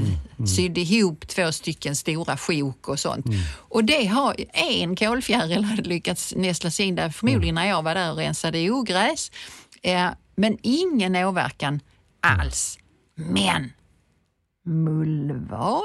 sydde 0.56 0.80
ihop 0.80 1.28
två 1.28 1.52
stycken 1.52 1.96
stora 1.96 2.36
sjok 2.36 2.88
och 2.88 2.98
sånt. 3.00 3.26
Och 3.56 3.84
det 3.84 4.06
har, 4.06 4.36
en 4.52 4.96
kolfjäril 4.96 5.64
hade 5.64 5.82
lyckats 5.88 6.34
nästla 6.36 6.70
sig 6.70 6.86
in 6.86 6.94
där, 6.94 7.10
förmodligen 7.10 7.54
när 7.54 7.68
jag 7.68 7.82
var 7.82 7.94
där 7.94 8.10
och 8.10 8.16
rensade 8.16 8.70
ogräs. 8.70 9.30
Eh, 9.82 10.08
men 10.36 10.58
ingen 10.62 11.16
åverkan 11.16 11.80
alls. 12.20 12.78
Men 13.14 13.72
mullvad? 14.66 15.82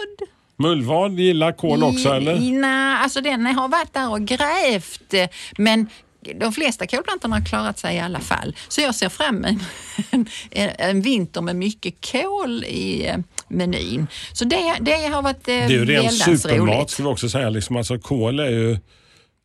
Mullvad 0.57 1.19
gillar 1.19 1.51
kål 1.51 1.83
också 1.83 2.09
eller? 2.09 2.39
Nej, 2.39 2.97
alltså 3.03 3.21
den 3.21 3.45
har 3.45 3.67
varit 3.67 3.93
där 3.93 4.11
och 4.11 4.21
grävt. 4.21 5.13
Men 5.57 5.87
de 6.39 6.53
flesta 6.53 6.87
kolplantorna 6.87 7.35
har 7.35 7.45
klarat 7.45 7.79
sig 7.79 7.95
i 7.95 7.99
alla 7.99 8.19
fall. 8.19 8.55
Så 8.67 8.81
jag 8.81 8.95
ser 8.95 9.09
fram 9.09 9.45
emot 9.45 9.61
en, 10.11 10.25
en, 10.51 10.69
en 10.77 11.01
vinter 11.01 11.41
med 11.41 11.55
mycket 11.55 12.11
kål 12.11 12.63
i 12.63 13.07
eh, 13.07 13.17
menyn. 13.47 14.07
Så 14.33 14.45
det, 14.45 14.73
det 14.81 15.07
har 15.07 15.21
varit 15.21 15.47
eh, 15.47 15.53
Det 15.55 15.63
är 15.63 15.69
ju 15.69 15.85
ren 15.85 16.11
supermat 16.11 16.77
roligt. 16.77 16.89
ska 16.89 17.03
vi 17.03 17.09
också 17.09 17.29
säga. 17.29 17.49
Liksom, 17.49 17.75
alltså, 17.75 17.97
kål 17.99 18.39
är 18.39 18.49
ju 18.49 18.77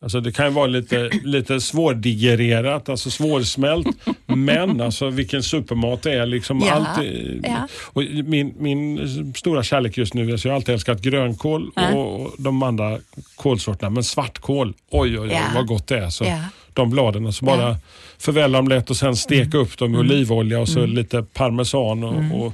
Alltså 0.02 0.20
det 0.20 0.32
kan 0.32 0.46
ju 0.46 0.52
vara 0.52 0.66
lite, 0.66 1.10
lite 1.24 1.60
svårdigererat, 1.60 2.88
alltså 2.88 3.10
svårsmält. 3.10 3.86
men 4.26 4.80
alltså 4.80 5.10
vilken 5.10 5.42
supermat 5.42 6.02
det 6.02 6.12
är. 6.12 6.26
Liksom 6.26 6.60
Ja, 6.66 6.72
allt, 6.72 7.06
ja. 7.42 7.68
och 7.86 8.02
min, 8.24 8.54
min 8.58 9.08
stora 9.36 9.62
kärlek 9.62 9.98
just 9.98 10.14
nu, 10.14 10.32
alltså 10.32 10.48
jag 10.48 10.52
har 10.52 10.56
alltid 10.56 10.74
älskat 10.74 11.00
grönkål 11.00 11.70
Ja. 11.76 11.88
och 11.94 12.32
de 12.38 12.62
andra 12.62 12.98
kålsorterna. 13.36 13.90
Men 13.90 14.04
svartkål, 14.04 14.74
oj 14.90 15.18
oj 15.18 15.28
oj 15.28 15.40
vad 15.54 15.66
gott 15.66 15.86
det 15.88 15.98
är. 15.98 16.10
Så. 16.10 16.24
De 16.74 16.90
bladen, 16.90 17.32
så 17.32 17.44
bara 17.44 17.76
förvälla 18.18 18.58
dem 18.58 18.68
lätt 18.68 18.90
och 18.90 18.96
sen 18.96 19.16
steka 19.16 19.58
upp 19.58 19.78
dem 19.78 19.90
i 19.94 19.98
Mm. 19.98 20.06
olivolja 20.10 20.60
och 20.60 20.68
så 20.68 20.86
lite 20.86 21.22
parmesan 21.22 22.04
och, 22.04 22.40
och, 22.46 22.52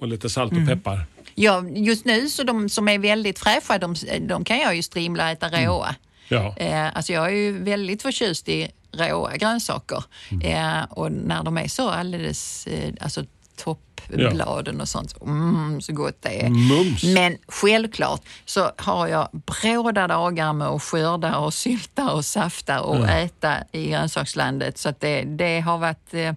och 0.00 0.08
lite 0.08 0.30
salt 0.30 0.52
Mm. 0.52 0.62
och 0.64 0.68
peppar. 0.68 1.06
Ja, 1.34 1.64
just 1.74 2.04
nu 2.04 2.28
så 2.28 2.42
de 2.42 2.68
som 2.68 2.88
är 2.88 2.98
väldigt 2.98 3.38
fräscha, 3.38 3.78
de, 3.78 3.94
de 4.20 4.44
kan 4.44 4.58
jag 4.58 4.76
ju 4.76 4.82
strimla 4.82 5.24
och 5.24 5.30
äta 5.30 5.48
råa. 5.48 5.94
Ja. 6.28 6.54
Eh, 6.58 6.96
alltså 6.96 7.12
jag 7.12 7.26
är 7.26 7.30
ju 7.36 7.62
väldigt 7.64 8.02
förtjust 8.02 8.48
i 8.48 8.68
råa 8.92 9.36
grönsaker. 9.36 10.04
Eh, 10.44 10.82
och 10.90 11.12
när 11.12 11.42
de 11.42 11.58
är 11.58 11.68
så 11.68 11.90
alldeles, 11.90 12.66
eh, 12.66 12.92
alltså 13.00 13.24
toppbladen 13.56 14.80
och 14.80 14.88
sånt, 14.88 15.22
mm, 15.22 15.80
så 15.80 15.92
gott 15.92 16.16
det 16.20 16.42
är. 16.44 16.48
Mums. 16.48 17.04
Men 17.04 17.36
självklart 17.48 18.20
så 18.44 18.70
har 18.76 19.06
jag 19.08 19.28
bråda 19.32 20.06
dagar 20.06 20.52
med 20.52 20.68
att 20.68 20.82
skörda 20.82 21.36
och 21.36 21.54
sylta 21.54 22.10
och 22.10 22.24
safta 22.24 22.80
och 22.80 23.08
äta 23.08 23.54
i 23.72 23.90
grönsakslandet. 23.90 24.78
Så 24.78 24.88
att 24.88 25.00
det, 25.00 25.22
det 25.22 25.60
har 25.60 25.78
varit 25.78 26.14
eh, 26.14 26.20
eh, 26.22 26.34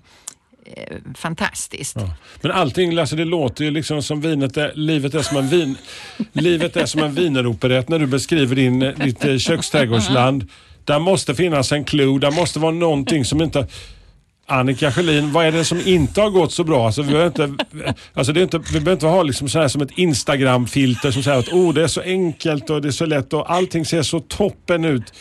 fantastiskt. 1.15 1.95
Ja. 1.95 2.10
Men 2.41 2.51
allting, 2.51 2.99
alltså 2.99 3.15
det 3.15 3.25
låter 3.25 3.63
ju 3.65 3.71
liksom 3.71 4.04
som 4.04 4.21
vinet 4.21 4.58
är, 4.58 4.73
livet 4.75 5.13
är 5.13 5.21
som 5.21 5.38
en 5.38 5.47
vin, 5.47 5.78
livet 6.34 6.75
är 6.75 6.86
som 6.86 7.04
en 7.04 7.13
wieneroperett 7.15 7.89
när 7.89 7.99
du 7.99 8.08
beskriver 8.08 8.56
din, 8.56 8.82
eh, 8.82 8.95
ditt 8.95 9.41
köksträdgårdsland. 9.41 10.49
Där 10.84 10.99
måste 10.99 11.36
finnas 11.36 11.71
en 11.71 11.84
clue, 11.84 12.19
där 12.19 12.32
måste 12.32 12.60
vara 12.60 12.71
någonting 12.71 13.25
som 13.25 13.41
inte 13.41 13.67
Annika 14.47 14.91
Sjölin, 14.91 15.31
vad 15.31 15.45
är 15.45 15.51
det 15.51 15.65
som 15.65 15.79
inte 15.86 16.21
har 16.21 16.29
gått 16.29 16.51
så 16.53 16.63
bra? 16.63 16.86
Alltså, 16.86 17.01
vi, 17.01 17.12
behöver 17.12 17.27
inte, 17.43 17.65
alltså 18.13 18.34
det 18.34 18.39
är 18.39 18.43
inte, 18.43 18.58
vi 18.58 18.63
behöver 18.79 18.91
inte 18.93 19.08
ha 19.08 19.23
liksom 19.23 19.49
så 19.49 19.60
här 19.60 19.67
som 19.67 19.81
ett 19.81 19.91
Instagram-filter 19.97 21.12
som 21.12 21.23
säger 21.23 21.38
att 21.39 21.47
oh, 21.49 21.73
det 21.73 21.84
är 21.84 21.88
så 21.88 22.01
enkelt 22.01 22.69
och 22.69 22.81
det 22.81 22.88
är 22.88 22.91
så 22.91 23.05
lätt 23.05 23.34
och 23.34 23.51
allting 23.51 23.86
ser 23.86 24.03
så 24.03 24.19
toppen 24.19 24.86
ut. 24.86 25.13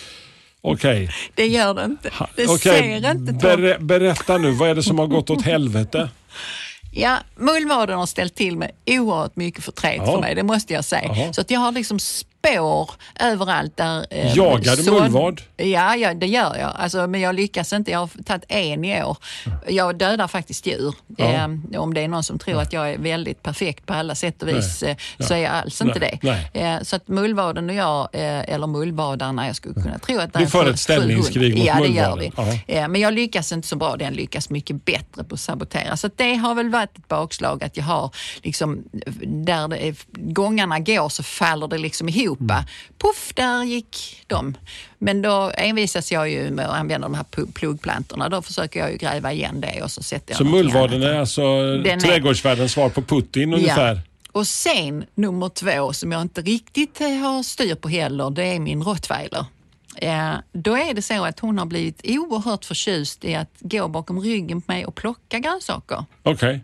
Okej, 0.60 1.10
Det 1.34 1.46
gör 1.46 1.74
det 1.74 1.84
inte. 1.84 2.10
Det 2.36 2.46
okej. 2.46 2.58
ser 2.58 3.10
inte 3.10 3.32
toppen 3.32 3.60
Ber, 3.60 3.78
berätta 3.78 4.38
nu, 4.38 4.50
vad 4.50 4.68
är 4.68 4.74
det 4.74 4.82
som 4.82 4.98
har 4.98 5.06
gått 5.06 5.30
åt 5.30 5.42
helvete? 5.42 6.08
Ja, 6.92 7.16
mullvaden 7.36 7.98
har 7.98 8.06
ställt 8.06 8.34
till 8.34 8.56
med 8.56 8.70
oerhört 8.86 9.36
mycket 9.36 9.64
förtret 9.64 9.96
Ja. 9.96 10.06
för 10.12 10.20
mig, 10.20 10.34
det 10.34 10.42
måste 10.42 10.72
jag 10.72 10.84
säga. 10.84 11.02
Jaha. 11.16 11.32
Så 11.32 11.40
att 11.40 11.50
jag 11.50 11.60
har 11.60 11.72
liksom 11.72 11.98
spår 12.48 12.90
överallt 13.20 13.76
där... 13.76 14.06
Eh, 14.10 14.36
Jagar 14.36 14.76
du 14.76 14.90
mullvad? 14.90 15.40
Ja, 15.56 15.96
ja, 15.96 16.14
det 16.14 16.26
gör 16.26 16.56
jag. 16.56 16.72
Alltså, 16.76 17.06
men 17.06 17.20
jag 17.20 17.34
lyckas 17.34 17.72
inte. 17.72 17.90
Jag 17.90 17.98
har 17.98 18.10
tagit 18.24 18.44
en 18.48 18.84
i 18.84 19.04
år. 19.04 19.16
Jag 19.68 19.96
dödar 19.98 20.28
faktiskt 20.28 20.66
djur. 20.66 20.94
Ja. 21.16 21.24
Eh, 21.24 21.80
om 21.80 21.94
det 21.94 22.00
är 22.00 22.08
någon 22.08 22.22
som 22.22 22.38
tror 22.38 22.60
att 22.60 22.72
jag 22.72 22.90
är 22.90 22.98
väldigt 22.98 23.42
perfekt 23.42 23.86
på 23.86 23.94
alla 23.94 24.14
sätt 24.14 24.42
och 24.42 24.48
vis 24.48 24.82
eh, 24.82 24.96
Ja. 25.16 25.26
så 25.26 25.34
är 25.34 25.38
jag 25.38 25.52
alls 25.52 25.80
inte 25.80 25.98
Nej. 25.98 26.18
det. 26.22 26.28
Nej. 26.54 26.64
Eh, 26.74 26.82
så 26.82 26.96
att 26.96 27.08
mullvaden 27.08 27.68
och 27.70 27.76
jag, 27.76 28.08
eh, 28.12 28.54
eller 28.54 28.66
mullvadarna, 28.66 29.46
jag 29.46 29.56
skulle 29.56 29.74
kunna 29.74 29.98
tro 29.98 30.18
att 30.18 30.32
det 30.32 30.38
Du 30.38 30.44
är 30.44 30.48
för 30.48 30.64
sju- 30.64 30.70
ett 30.70 30.80
ställningskrig 30.80 31.54
700. 31.54 31.58
mot 31.58 31.66
Ja, 31.66 31.88
det 31.88 31.94
gör 32.00 32.16
mullvaden. 32.16 32.32
vi. 32.66 32.74
Ja. 32.74 32.82
Eh, 32.82 32.88
Men 32.88 33.00
jag 33.00 33.14
lyckas 33.14 33.52
inte 33.52 33.68
så 33.68 33.76
bra. 33.76 33.96
Den 33.96 34.12
lyckas 34.12 34.50
mycket 34.50 34.84
bättre 34.84 35.24
på 35.24 35.34
att 35.34 35.40
sabotera. 35.40 35.96
Så 35.96 36.06
att 36.06 36.18
det 36.18 36.34
har 36.34 36.54
väl 36.54 36.68
varit 36.70 36.98
ett 36.98 37.08
bakslag 37.08 37.64
att 37.64 37.76
jag 37.76 37.84
har 37.84 38.10
liksom, 38.42 38.84
där 39.26 39.68
det 39.68 39.94
gångarna 40.12 40.78
går 40.78 41.08
så 41.08 41.22
faller 41.22 41.68
det 41.68 41.78
liksom 41.78 42.08
ihop. 42.08 42.33
Mm. 42.40 42.64
Puff, 42.98 43.32
där 43.34 43.64
gick 43.64 44.24
de. 44.26 44.54
Men 44.98 45.22
då 45.22 45.52
envisas 45.58 46.12
jag 46.12 46.30
ju 46.30 46.50
med 46.50 46.66
att 46.66 46.76
använda 46.76 47.08
de 47.08 47.14
här 47.14 47.46
pluggplantorna. 47.52 48.28
Då 48.28 48.42
försöker 48.42 48.80
jag 48.80 48.90
ju 48.92 48.96
gräva 48.96 49.32
igen 49.32 49.60
det 49.60 49.82
och 49.82 49.90
så 49.90 50.02
sätter 50.02 50.30
jag 50.32 50.38
Så 50.38 50.44
mullvaden 50.44 51.02
är 51.02 51.18
alltså 51.18 51.42
Den 51.76 51.86
är- 51.86 52.00
trädgårdsvärldens 52.00 52.72
svar 52.72 52.88
på 52.88 53.02
Putin 53.02 53.54
ungefär? 53.54 54.00
Och 54.32 54.46
sen 54.46 55.04
nummer 55.14 55.48
två 55.48 55.92
som 55.92 56.12
jag 56.12 56.22
inte 56.22 56.40
riktigt 56.42 57.00
eh, 57.00 57.08
har 57.08 57.42
styr 57.42 57.74
på 57.74 57.88
heller, 57.88 58.30
det 58.30 58.44
är 58.44 58.58
min 58.60 58.82
rottweiler. 58.82 59.44
Eh, 59.96 60.32
då 60.52 60.76
är 60.76 60.94
det 60.94 61.02
så 61.02 61.24
att 61.24 61.40
hon 61.40 61.58
har 61.58 61.66
blivit 61.66 62.00
oerhört 62.04 62.64
förtjust 62.64 63.24
i 63.24 63.34
att 63.34 63.50
gå 63.60 63.88
bakom 63.88 64.20
ryggen 64.20 64.62
på 64.62 64.72
mig 64.72 64.86
och 64.86 64.94
plocka 64.94 65.38
grönsaker. 65.38 66.04
Okej. 66.22 66.60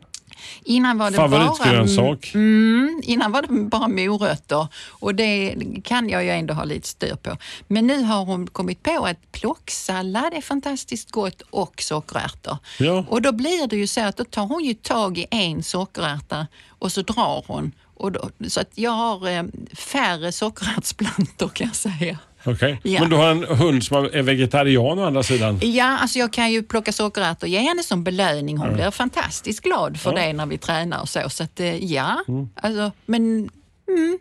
Innan 0.65 0.99
var 0.99 1.11
det 1.11 1.17
Favoritgrönsak? 1.17 2.31
bara, 2.33 2.41
mm, 2.41 3.01
innan 3.05 3.33
var 3.33 3.43
det 3.43 3.49
bara 3.49 3.89
morötter 3.89 4.67
och 4.89 5.15
det 5.15 5.55
kan 5.85 6.09
jag 6.09 6.25
ju 6.25 6.31
ändå 6.31 6.55
ha 6.55 6.65
lite 6.65 6.89
styr 6.89 7.15
på. 7.15 7.37
Men 7.69 7.87
nu 7.87 8.03
har 8.03 8.25
hon 8.25 8.47
kommit 8.47 8.83
på 8.83 9.07
att 9.07 9.33
plocksallad 9.33 10.35
är 10.35 10.41
fantastiskt 10.41 11.11
gott 11.11 11.43
och 11.51 11.83
sockerärtor. 11.83 12.57
Ja. 12.79 13.05
Och 13.09 13.23
då 13.23 13.33
blir 13.33 13.67
det 13.67 13.77
ju 13.77 13.87
så 13.87 14.01
att 14.01 14.17
då 14.17 14.25
tar 14.25 14.47
hon 14.47 14.65
ju 14.65 14.75
tag 14.75 15.19
i 15.19 15.27
en 15.31 15.63
sockerärta 15.63 16.47
och 16.69 16.93
så 16.93 17.03
drar 17.03 17.45
hon. 17.47 17.73
Och 17.95 18.13
då, 18.13 18.31
så 18.49 18.61
att 18.61 18.71
jag 18.75 18.91
har 18.91 19.29
eh, 19.29 19.43
färre 19.75 20.33
sockerärtsplantor 20.33 21.49
kan 21.49 21.67
jag 21.67 21.77
säga. 21.77 22.19
Okej. 22.45 22.81
Ja. 22.83 23.01
Men 23.01 23.11
du 23.11 23.17
har 23.17 23.31
en 23.31 23.45
hund 23.45 23.85
som 23.85 24.05
är 24.05 24.23
vegetarian 24.23 24.99
å 24.99 25.05
andra 25.07 25.23
sidan? 25.23 25.59
Ja, 25.63 25.99
alltså 25.99 26.19
jag 26.19 26.33
kan 26.33 26.53
ju 26.53 26.63
plocka 26.63 26.93
sockerärtor 26.93 27.47
och 27.47 27.49
ge 27.49 27.59
henne 27.59 27.83
som 27.83 28.05
belöning. 28.05 28.57
Hon 28.59 28.75
blir 28.75 28.91
fantastiskt 28.91 29.61
glad 29.61 30.01
för 30.01 30.13
det 30.15 30.33
när 30.33 30.47
vi 30.47 30.59
tränar 30.59 31.01
och 31.01 31.09
så. 31.09 31.31
Så 31.31 31.43
att 31.45 31.61
eh, 31.61 31.85
ja, 31.85 32.17
alltså, 32.55 32.93
men 33.07 33.49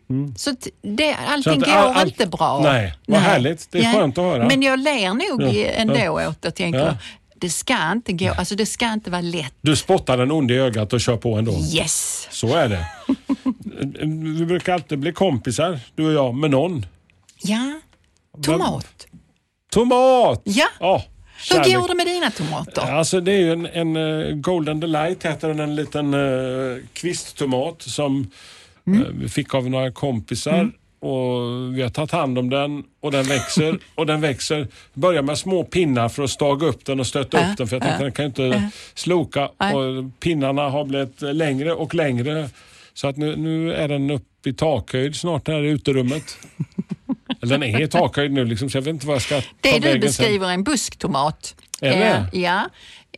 mm. 0.10 0.36
Så 0.38 0.50
att 0.50 0.68
det, 0.82 1.16
allting 1.28 1.54
att 1.54 1.66
går 1.66 1.72
all- 1.74 1.96
allt- 1.96 2.08
inte 2.08 2.28
bra. 2.28 2.60
Nej, 2.64 2.94
vad 3.08 3.20
härligt. 3.20 3.68
Det 3.72 3.80
är 3.80 3.94
skönt 3.94 4.18
att 4.18 4.24
höra. 4.24 4.48
Men 4.48 4.62
jag 4.62 4.80
ler 4.80 5.14
nog 5.14 5.44
Ja, 5.56 5.70
ändå 5.70 5.96
ja. 5.98 6.30
åt 6.30 6.42
det 6.42 6.48
och 6.48 6.56
tänker, 6.56 6.80
Ja. 6.80 6.98
det 7.36 7.50
ska 7.50 7.92
inte 7.92 8.14
gå, 8.14 8.30
alltså 8.38 8.56
det 8.56 8.66
ska 8.66 8.94
inte 8.94 9.12
vara 9.12 9.22
lätt. 9.22 9.54
Du 9.62 9.76
spottar 9.76 10.18
den 10.18 10.32
onde 10.32 10.54
i 10.54 10.58
ögat 10.58 10.94
och 10.94 11.02
kör 11.02 11.18
på 11.18 11.36
ändå? 11.36 11.52
Yes! 11.52 12.28
Så 12.32 12.56
är 12.56 12.70
det. 12.70 12.86
Vi 14.40 14.46
brukar 14.46 14.74
alltid 14.74 15.00
bli 15.00 15.12
kompisar, 15.14 15.80
du 15.96 16.06
och 16.06 16.14
jag, 16.14 16.36
med 16.36 16.52
någon. 16.52 16.86
Ja, 17.42 17.80
tomat. 18.43 19.08
Tomat! 19.71 20.41
Ja. 20.43 20.67
Ja, 20.80 21.04
Hur 21.52 21.80
går 21.80 21.88
det 21.88 21.95
med 21.95 22.06
dina 22.08 22.32
tomater? 22.32 22.82
Alltså 22.82 23.19
det 23.21 23.32
är 23.32 23.38
ju 23.39 23.52
en, 23.52 23.65
en 23.65 23.95
eh, 23.95 24.36
Golden 24.36 24.80
Delight 24.80 25.25
heter 25.25 25.47
den, 25.47 25.60
en 25.60 25.75
liten 25.75 26.13
uh, 26.13 26.78
kvisttomat 26.93 27.82
som 27.82 28.32
Mm. 28.88 29.02
eh, 29.02 29.08
vi 29.13 29.30
fick 29.30 29.54
av 29.54 29.69
några 29.69 29.91
kompisar. 29.91 30.71
Och 30.99 31.78
Vi 31.78 31.82
har 31.82 31.89
tagit 31.89 32.12
hand 32.12 32.38
om 32.39 32.49
den 32.49 32.84
och 32.99 33.12
den 33.12 33.25
växer 33.25 33.80
och 33.95 34.06
den 34.06 34.21
växer. 34.21 34.67
Börjar 34.93 35.21
med 35.21 35.38
små 35.38 35.63
pinnar 35.63 36.10
för 36.10 36.23
att 36.23 36.30
staga 36.30 36.67
upp 36.67 36.86
den 36.86 36.99
och 36.99 37.08
stötta 37.08 37.41
Ja, 37.41 37.52
upp 37.52 37.58
den 37.58 37.67
för 37.67 37.75
jag 37.75 37.82
tänkte 37.84 37.97
ja, 37.99 38.04
den 38.04 38.12
kan 38.12 38.25
ju 38.25 38.28
inte 38.56 38.71
sloka. 38.93 39.49
Nej. 39.60 39.75
Och 39.75 40.06
pinnarna 40.19 40.69
har 40.69 40.86
blivit 40.86 41.21
längre 41.21 41.73
och 41.73 41.95
längre. 41.95 42.49
Så 42.93 43.08
att 43.08 43.17
nu, 43.17 43.36
nu 43.36 43.73
är 43.73 43.88
den 43.88 44.12
uppe 44.12 44.49
i 44.49 44.54
takhöjd 44.54 45.15
snart 45.15 45.47
här 45.47 45.63
i 45.63 45.69
uterummet. 45.69 46.38
Eller 47.41 47.58
den 47.58 47.63
är 47.75 47.82
i 47.82 47.88
takhöjd 47.88 48.32
nu 48.32 48.45
liksom, 48.45 48.69
så 48.69 48.78
jag 48.78 48.82
vet 48.82 48.93
inte 48.93 49.08
vad 49.08 49.15
jag 49.15 49.21
ska 49.21 49.36
Det 49.62 49.80
du 49.80 49.82
sen. 49.91 49.99
beskriver 49.99 50.47
är 50.49 50.54
en 50.54 50.63
busktomat. 50.63 51.56
Det? 51.80 51.88
Eh, 51.88 52.23
ja. 52.41 52.69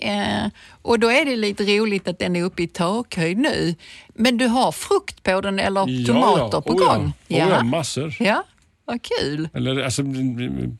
Eh, 0.01 0.47
och 0.81 0.99
då 0.99 1.11
är 1.11 1.25
det 1.25 1.35
lite 1.35 1.63
roligt 1.63 2.07
att 2.07 2.19
den 2.19 2.35
är 2.35 2.43
uppe 2.43 2.63
i 2.63 2.67
takhöjd 2.67 3.37
nu. 3.37 3.75
Men 4.13 4.37
du 4.37 4.47
har 4.47 4.71
frukt 4.71 5.23
på 5.23 5.41
den 5.41 5.59
eller 5.59 5.85
Ja, 5.89 6.07
tomater 6.07 6.49
ja. 6.57 6.61
på 6.61 6.73
Oh, 6.73 6.81
ja. 6.81 6.93
gång? 6.93 7.05
Oh, 7.29 7.37
ja, 7.37 7.63
massor. 7.63 8.15
ja, 8.19 8.43
vad 8.85 8.99
kul. 9.01 9.49
Eller, 9.53 9.83
alltså, 9.83 10.03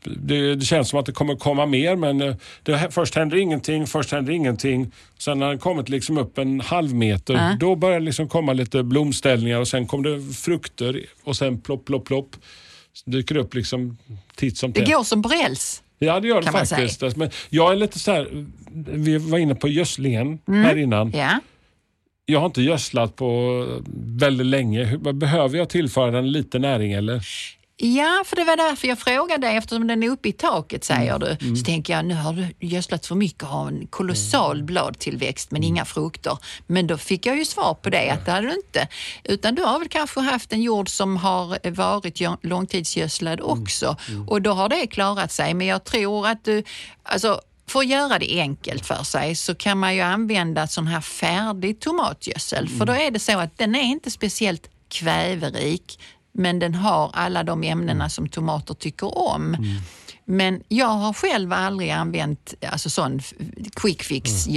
det, 0.04 0.56
det 0.56 0.66
känns 0.66 0.90
som 0.90 1.00
att 1.00 1.06
det 1.06 1.12
kommer 1.12 1.36
komma 1.36 1.66
mer 1.66 1.96
men 1.96 2.22
eh, 2.22 2.36
det, 2.64 2.88
först 2.92 3.16
händer 3.16 3.38
ingenting, 3.38 3.88
först 3.88 4.12
händer 4.12 4.34
ingenting. 4.34 4.92
Sen 5.18 5.40
när 5.40 5.48
den 5.50 5.60
kommit 5.60 5.90
liksom 5.90 6.18
upp 6.18 6.38
en 6.38 6.62
halv 6.62 6.94
meter, 6.96 7.34
Ja. 7.34 7.56
då 7.60 7.76
börjar 7.76 8.00
det 8.00 8.06
liksom 8.06 8.30
komma 8.30 8.54
lite 8.54 8.84
blomställningar 8.84 9.60
och 9.60 9.68
sen 9.68 9.88
kommer 9.88 10.10
det 10.10 10.34
frukter 10.34 11.02
och 11.24 11.36
sen 11.38 11.62
plopp, 11.62 11.86
plopp, 11.86 12.06
plopp. 12.06 12.36
Dyker 13.06 13.36
det 13.36 13.42
upp 13.42 13.54
liksom 13.54 13.98
titt 14.36 14.58
som 14.58 14.72
Det 14.72 14.80
tätt. 14.80 14.90
går 14.90 15.04
som 15.04 15.24
på 15.24 15.30
räls. 15.30 15.84
Ja, 16.00 16.20
det 16.20 16.28
gör 16.28 16.42
det 16.42 16.52
faktiskt. 16.52 17.16
Men 17.18 17.30
jag 17.50 17.72
är 17.72 17.76
lite 17.76 18.00
så 18.00 18.12
här, 18.12 18.46
vi 18.74 19.18
var 19.18 19.38
inne 19.38 19.56
på 19.56 19.68
gödslingen 19.68 20.40
här 20.48 20.78
innan. 20.78 21.08
Mm. 21.08 21.20
Ja. 21.20 21.40
Jag 22.26 22.40
har 22.40 22.46
inte 22.46 22.62
gödslat 22.62 23.16
på 23.16 23.66
väldigt 23.96 24.48
länge. 24.48 24.98
Behöver 24.98 25.58
jag 25.58 25.70
tillföra 25.70 26.12
den 26.12 26.32
lite 26.32 26.60
näring 26.60 26.92
eller? 26.92 27.26
Ja, 27.84 28.24
för 28.26 28.36
det 28.36 28.44
var 28.44 28.58
därför 28.58 28.88
jag 28.88 29.00
frågade 29.00 29.48
dig 29.48 29.56
eftersom 29.58 29.88
den 29.88 30.04
är 30.04 30.10
uppe 30.10 30.30
i 30.30 30.32
taket 30.32 30.84
säger 30.84 31.16
Mm. 31.16 31.38
du. 31.40 31.56
Så 31.56 31.66
tänker 31.66 31.94
jag, 31.94 32.06
nu 32.06 32.14
har 32.14 32.34
du 32.34 32.68
gödslat 32.68 33.06
för 33.06 33.16
mycket 33.16 33.44
och 33.44 33.50
har 33.50 33.68
en 33.68 33.88
kolossal 33.88 34.56
Mm. 34.56 34.66
bladtillväxt 34.66 35.52
men 35.52 35.64
inga 35.64 35.86
frukter. 35.86 36.38
Men 36.68 36.88
då 36.88 36.98
fick 36.98 37.26
jag 37.26 37.38
ju 37.38 37.46
svar 37.46 37.74
på 37.74 37.90
det 37.90 38.10
att 38.10 38.26
det 38.26 38.32
hade 38.32 38.48
du 38.48 38.54
inte. 38.56 38.88
Utan 39.24 39.56
du 39.56 39.64
har 39.64 39.80
väl 39.80 39.88
kanske 39.90 40.20
haft 40.20 40.54
en 40.54 40.62
jord 40.62 40.90
som 40.90 41.18
har 41.18 41.70
varit 41.72 42.20
gö- 42.20 42.38
långtidsgödslad 42.42 43.40
Mm. 43.40 43.52
också 43.52 43.96
och 44.28 44.42
då 44.42 44.52
har 44.54 44.70
det 44.70 44.88
klarat 44.88 45.32
sig. 45.32 45.54
Men 45.54 45.68
jag 45.68 45.84
tror 45.84 46.28
att 46.28 46.44
du, 46.46 46.64
alltså 47.04 47.42
för 47.68 47.80
att 47.80 47.88
göra 47.88 48.20
det 48.20 48.40
enkelt 48.40 48.86
för 48.86 49.04
sig 49.04 49.36
så 49.36 49.56
kan 49.56 49.78
man 49.80 49.96
ju 49.96 50.02
använda 50.02 50.68
sån 50.68 50.88
här 50.88 51.02
färdig 51.02 51.80
tomatgödsel. 51.80 52.70
För 52.70 52.86
då 52.86 52.94
är 52.94 53.12
det 53.12 53.20
så 53.20 53.40
att 53.40 53.58
den 53.58 53.76
är 53.76 53.84
inte 53.84 54.12
speciellt 54.12 54.68
kväverik 54.90 56.00
men 56.34 56.60
den 56.60 56.76
har 56.76 57.12
alla 57.14 57.44
de 57.44 57.64
ämnena 57.64 58.10
som 58.10 58.30
tomater 58.30 58.74
tycker 58.74 59.18
om. 59.18 59.58
Men 60.26 60.64
jag 60.68 60.88
har 60.88 61.14
själv 61.14 61.54
aldrig 61.54 61.90
använt 61.90 62.54
alltså 62.72 62.90
sån 62.90 63.22
quick 63.76 64.04
fix 64.04 64.48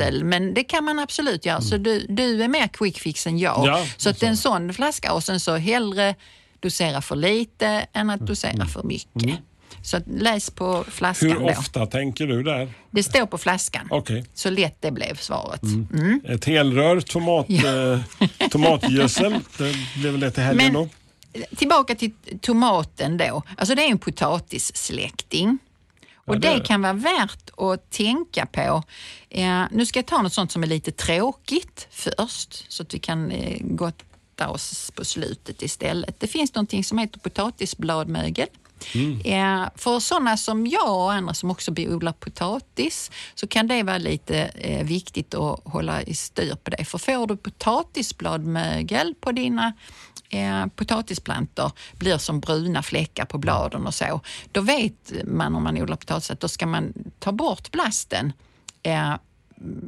Mm. 0.00 0.28
Men 0.28 0.54
det 0.54 0.64
kan 0.64 0.84
man 0.84 0.98
absolut 0.98 1.46
göra. 1.46 1.60
Så 1.60 1.76
du, 1.76 2.06
du 2.08 2.42
är 2.42 2.48
mer 2.48 2.68
quick 2.68 2.98
fix 2.98 3.26
än 3.26 3.38
jag. 3.38 3.66
Ja, 3.66 3.86
så 3.96 4.10
att 4.10 4.18
så. 4.18 4.26
en 4.26 4.36
sån 4.36 4.74
flaska 4.74 5.12
och 5.12 5.24
sen 5.24 5.40
så 5.40 5.56
hellre 5.56 6.14
dosera 6.60 7.02
för 7.02 7.16
lite 7.16 7.66
än 7.66 7.86
Mm. 7.92 8.10
att 8.10 8.20
dosera 8.26 8.66
för 8.66 8.82
mycket. 8.82 9.38
Så 9.82 10.00
läs 10.06 10.50
på 10.50 10.84
flaskan 10.88 11.28
Hur 11.30 11.38
då. 11.40 11.48
ofta 11.50 11.86
tänker 11.86 12.26
du 12.26 12.42
där? 12.42 12.72
Det 12.90 13.02
står 13.02 13.26
på 13.26 13.38
flaskan. 13.38 13.86
Okej. 13.90 14.24
Så 14.34 14.50
lätt 14.50 14.76
det 14.82 14.90
blev 14.90 15.14
svaret. 15.16 15.60
Ett 16.28 16.44
helrör 16.44 17.00
tomat, 17.00 17.46
eh, 17.50 18.48
tomatgödsel. 18.50 19.32
Det 19.58 19.74
blir 20.00 20.10
väl 20.10 20.20
det 20.20 20.30
till 20.30 20.42
helgen 20.42 20.72
Men- 20.72 20.82
då? 20.82 20.88
Tillbaka 21.56 21.94
till 21.94 22.12
tomaten 22.40 23.16
då. 23.16 23.42
Alltså 23.56 23.74
det 23.74 23.82
är 23.82 23.90
en 23.90 23.98
potatissläkting. 23.98 25.58
Och 26.14 26.34
Ja, 26.34 26.38
det 26.38 26.48
det 26.48 26.54
det. 26.58 26.64
kan 26.64 26.82
vara 26.82 26.92
värt 26.92 27.50
att 27.56 27.90
tänka 27.90 28.46
på. 28.46 28.82
Eh, 29.30 29.62
nu 29.70 29.86
ska 29.86 29.98
jag 29.98 30.06
ta 30.06 30.22
något 30.22 30.32
sånt 30.32 30.52
som 30.52 30.62
är 30.62 30.66
lite 30.66 30.92
tråkigt 30.92 31.88
först 31.90 32.72
så 32.72 32.82
att 32.82 32.94
vi 32.94 32.98
kan 32.98 33.30
eh, 33.30 33.58
gotta 33.60 34.48
oss 34.48 34.90
på 34.94 35.04
slutet 35.04 35.62
istället. 35.62 36.20
Det 36.20 36.26
finns 36.26 36.54
någonting 36.54 36.84
som 36.84 36.98
heter 36.98 37.18
potatisbladmögel. 37.20 38.48
Mm. 38.94 39.20
Eh, 39.20 39.68
för 39.74 40.00
sådana 40.00 40.36
som 40.36 40.66
jag 40.66 40.94
och 40.94 41.12
andra 41.12 41.34
som 41.34 41.50
också 41.50 41.72
odlar 41.78 42.12
potatis 42.12 43.10
så 43.34 43.46
kan 43.46 43.66
det 43.66 43.82
vara 43.82 43.98
lite 43.98 44.38
eh, 44.44 44.86
viktigt 44.86 45.34
att 45.34 45.60
hålla 45.64 46.02
i 46.02 46.14
styr 46.14 46.54
på 46.54 46.70
det. 46.70 46.84
För 46.84 46.98
får 46.98 47.26
du 47.26 47.36
potatisbladmögel 47.36 49.14
på 49.20 49.32
dina 49.32 49.72
eh, 50.30 50.66
potatisplantor 50.66 51.72
blir 51.92 52.18
som 52.18 52.40
bruna 52.40 52.82
fläckar 52.82 53.24
på 53.24 53.38
bladen 53.38 53.86
och 53.86 53.94
så. 53.94 54.20
Då 54.52 54.60
vet 54.60 55.12
man 55.24 55.54
om 55.54 55.62
man 55.62 55.82
odlar 55.82 55.96
potatis 55.96 56.30
att 56.30 56.40
då 56.40 56.48
ska 56.48 56.66
man 56.66 56.92
ta 57.18 57.32
bort 57.32 57.70
blasten 57.70 58.32
eh, 58.82 59.14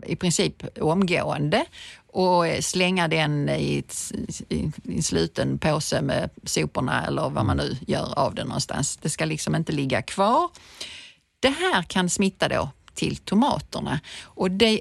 i 0.06 0.16
princip 0.16 0.78
omgående 0.80 1.64
och 2.18 2.64
slänga 2.64 3.08
den 3.08 3.48
i, 3.48 3.84
en 4.84 5.02
sluten 5.02 5.58
påse 5.58 6.02
med 6.02 6.30
soporna 6.44 7.06
eller 7.06 7.30
vad 7.30 7.44
man 7.44 7.56
nu 7.56 7.76
gör 7.86 8.18
av 8.18 8.34
den 8.34 8.46
någonstans. 8.46 8.96
Det 8.96 9.10
ska 9.10 9.24
liksom 9.24 9.54
inte 9.54 9.72
ligga 9.72 10.02
kvar. 10.02 10.50
Det 11.40 11.48
här 11.48 11.82
kan 11.82 12.10
smitta 12.10 12.48
då 12.48 12.70
till 12.94 13.16
tomaterna. 13.16 14.00
Och 14.22 14.50
det, 14.50 14.80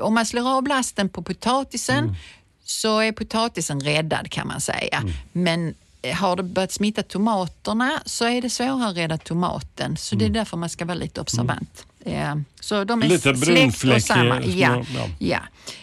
om 0.00 0.14
man 0.14 0.26
slår 0.26 0.48
av 0.48 0.62
blasten 0.62 1.08
på 1.08 1.22
potatisen 1.22 2.16
så 2.64 2.98
är 3.00 3.12
potatisen 3.12 3.80
räddad 3.80 4.30
kan 4.30 4.46
man 4.46 4.60
säga. 4.60 5.02
Men 5.32 5.74
eh, 6.02 6.16
har 6.16 6.36
det 6.36 6.42
börjat 6.42 6.72
smitta 6.72 7.02
tomaterna 7.02 8.02
så 8.06 8.24
är 8.24 8.42
det 8.42 8.50
svårare 8.50 8.88
att 8.88 8.96
rädda 8.96 9.18
tomaten. 9.18 9.96
Så 9.96 10.16
det 10.16 10.24
är 10.24 10.30
därför 10.30 10.56
man 10.56 10.68
ska 10.68 10.84
vara 10.84 10.94
lite 10.94 11.20
observant. 11.20 11.86
Eh, 12.06 12.34
Så 12.60 12.84
de 12.84 13.02
är 13.02 13.08
Lite 13.08 13.36
släkt 13.36 13.84
och 13.96 14.02
samma. 14.02 14.42
små- 14.42 14.50
Ja, 14.50 14.84
ja. 14.94 15.08
ja. 15.18 15.40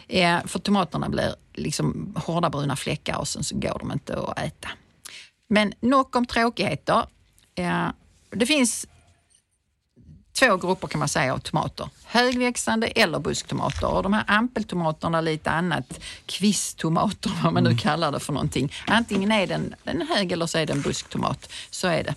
Eh, 0.07 0.45
För 0.45 0.59
tomaterna 0.59 1.09
blir 1.09 1.35
liksom 1.53 2.13
hårda 2.25 2.49
bruna 2.49 2.75
fläckar 2.75 3.17
och 3.17 3.27
sen 3.27 3.43
så 3.43 3.55
går 3.55 3.79
de 3.79 3.91
inte 3.91 4.19
att 4.19 4.39
äta. 4.39 4.69
Men 5.49 5.73
nog 5.79 6.15
om 6.15 6.25
tråkigheter. 6.25 7.03
Eh, 7.55 7.87
Det 8.31 8.45
finns 8.45 8.85
två 10.39 10.57
grupper 10.57 10.87
kan 10.87 10.99
man 10.99 11.07
säga 11.07 11.33
av 11.33 11.37
tomater. 11.39 11.89
Högväxande 12.05 12.87
eller 12.87 13.19
busktomater. 13.19 13.87
Och 13.87 14.03
de 14.03 14.13
här 14.13 14.23
ampeltomaterna 14.27 15.17
är 15.17 15.21
lite 15.21 15.51
annat. 15.51 15.99
Kvisttomater, 16.25 17.31
vad 17.43 17.53
man 17.53 17.63
nu 17.63 17.77
kallar 17.77 18.11
det 18.11 18.19
för 18.19 18.33
någonting. 18.33 18.73
Antingen 18.87 19.31
är 19.31 19.47
den 19.47 19.75
en 19.83 20.01
hög 20.15 20.31
eller 20.31 20.45
så 20.45 20.57
är 20.57 20.65
det 20.65 20.73
en 20.73 20.81
busktomat. 20.81 21.51
Så 21.69 21.87
är 21.87 22.03
det. 22.03 22.15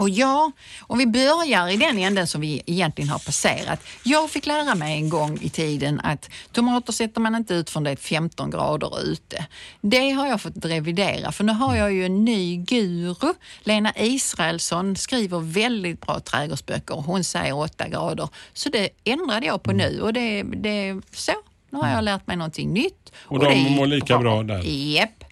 Och 0.00 0.10
ja, 0.10 0.52
om 0.80 0.98
vi 0.98 1.06
börjar 1.06 1.68
i 1.68 1.76
den 1.76 1.98
änden 1.98 2.26
som 2.26 2.40
vi 2.40 2.62
egentligen 2.66 3.10
har 3.10 3.18
passerat. 3.18 3.80
Jag 4.04 4.30
fick 4.30 4.46
lära 4.46 4.74
mig 4.74 4.96
en 4.96 5.08
gång 5.08 5.38
i 5.42 5.50
tiden 5.50 6.00
att 6.00 6.30
tomater 6.52 6.92
sätter 6.92 7.20
man 7.20 7.34
inte 7.34 7.54
ut 7.54 7.70
från 7.70 7.84
det 7.84 7.90
är 7.90 7.96
15 7.96 8.50
grader 8.50 9.02
ute. 9.02 9.46
Det 9.80 10.10
har 10.10 10.26
jag 10.26 10.40
fått 10.40 10.64
revidera 10.64 11.32
för 11.32 11.44
nu 11.44 11.52
har 11.52 11.76
jag 11.76 11.92
ju 11.92 12.06
en 12.06 12.24
ny 12.24 12.56
guru. 12.56 13.34
Lena 13.62 13.92
Israelsson 13.96 14.96
skriver 14.96 15.38
väldigt 15.38 16.00
bra 16.00 16.20
trädgårdsböcker 16.20 16.96
och 16.96 17.04
hon 17.04 17.24
säger 17.24 17.56
8 17.56 17.88
grader. 17.88 18.28
Så 18.52 18.68
det 18.68 18.88
ändrade 19.04 19.46
jag 19.46 19.62
på 19.62 19.72
nu 19.72 20.00
och 20.00 20.12
det, 20.12 20.42
det 20.42 20.88
är 20.88 21.02
så. 21.12 21.32
Nu 21.70 21.78
har 21.78 21.88
jag 21.88 22.04
lärt 22.04 22.26
mig 22.26 22.36
någonting 22.36 22.72
nytt. 22.72 23.12
Och 23.22 23.38
de 23.38 23.44
det 23.44 23.54
gick 23.54 23.70
mår 23.70 23.86
lika 23.86 24.18
bra 24.18 24.42
där? 24.42 24.62
Japp. 24.64 25.24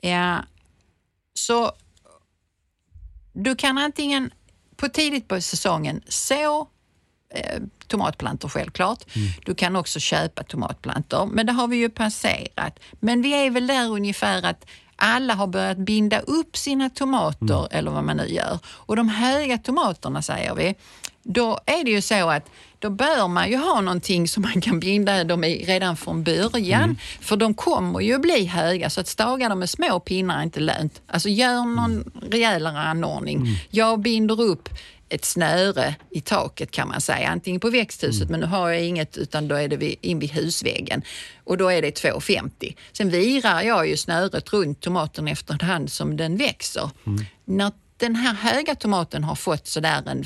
Ja, 0.00 0.38
så 1.34 1.72
du 3.38 3.56
kan 3.56 3.78
antingen 3.78 4.30
på 4.76 4.88
tidigt 4.88 5.28
på 5.28 5.40
säsongen 5.40 6.02
så 6.08 6.68
eh, 7.34 7.62
tomatplantor 7.86 8.48
självklart. 8.48 9.04
Du 9.44 9.54
kan 9.54 9.76
också 9.76 10.00
köpa 10.00 10.42
tomatplantor, 10.42 11.26
men 11.26 11.46
det 11.46 11.52
har 11.52 11.68
vi 11.68 11.76
ju 11.76 11.88
passerat. 11.88 12.78
Men 13.00 13.22
vi 13.22 13.32
är 13.32 13.50
väl 13.50 13.66
där 13.66 13.90
ungefär 13.90 14.42
att 14.42 14.66
alla 14.96 15.34
har 15.34 15.46
börjat 15.46 15.78
binda 15.78 16.20
upp 16.20 16.56
sina 16.56 16.90
tomater 16.90 17.68
eller 17.70 17.90
vad 17.90 18.04
man 18.04 18.16
nu 18.16 18.26
gör. 18.26 18.58
Och 18.66 18.96
de 18.96 19.08
höga 19.08 19.58
tomaterna 19.58 20.22
säger 20.22 20.54
vi, 20.54 20.74
då 21.22 21.58
är 21.66 21.84
det 21.84 21.90
ju 21.90 22.02
så 22.02 22.30
att 22.30 22.50
då 22.78 22.90
bör 22.90 23.28
man 23.28 23.50
ju 23.50 23.56
ha 23.56 23.80
någonting 23.80 24.28
som 24.28 24.42
man 24.42 24.60
kan 24.60 24.80
binda 24.80 25.24
dem 25.24 25.44
i 25.44 25.64
redan 25.64 25.96
från 25.96 26.22
början. 26.22 26.98
För 27.20 27.36
de 27.36 27.54
kommer 27.54 28.00
ju 28.00 28.18
bli 28.18 28.44
höga 28.44 28.90
så 28.90 29.00
att 29.00 29.08
staga 29.08 29.48
dem 29.48 29.58
med 29.58 29.70
små 29.70 30.00
pinnar 30.00 30.38
är 30.38 30.42
inte 30.42 30.60
lönt. 30.60 31.02
Alltså 31.06 31.28
gör 31.28 31.64
någon 31.64 32.10
rejälare 32.30 32.78
anordning. 32.78 33.46
Jag 33.70 34.00
binder 34.00 34.40
upp 34.40 34.68
ett 35.08 35.24
snöre 35.24 35.94
i 36.10 36.20
taket 36.20 36.70
kan 36.70 36.88
man 36.88 37.00
säga, 37.00 37.28
antingen 37.28 37.60
på 37.60 37.70
växthuset 37.70 38.30
men 38.30 38.40
nu 38.40 38.46
har 38.46 38.68
jag 38.68 38.84
inget 38.84 39.16
utan 39.16 39.48
då 39.48 39.54
är 39.54 39.68
det 39.68 40.06
in 40.06 40.18
vid 40.18 40.30
husväggen 40.30 41.02
och 41.44 41.56
då 41.56 41.68
är 41.68 41.82
det 41.82 42.02
2,50. 42.02 42.76
Sen 42.92 43.10
virar 43.10 43.62
jag 43.62 43.88
ju 43.88 43.96
snöret 43.96 44.52
runt 44.52 44.80
tomaten 44.80 45.28
efterhand 45.28 45.92
som 45.92 46.16
den 46.16 46.36
växer. 46.36 46.90
När 47.44 47.72
den 47.98 48.16
här 48.16 48.34
höga 48.34 48.74
tomaten 48.74 49.24
har 49.24 49.34
fått 49.34 49.66
sådär 49.66 50.02
en 50.06 50.24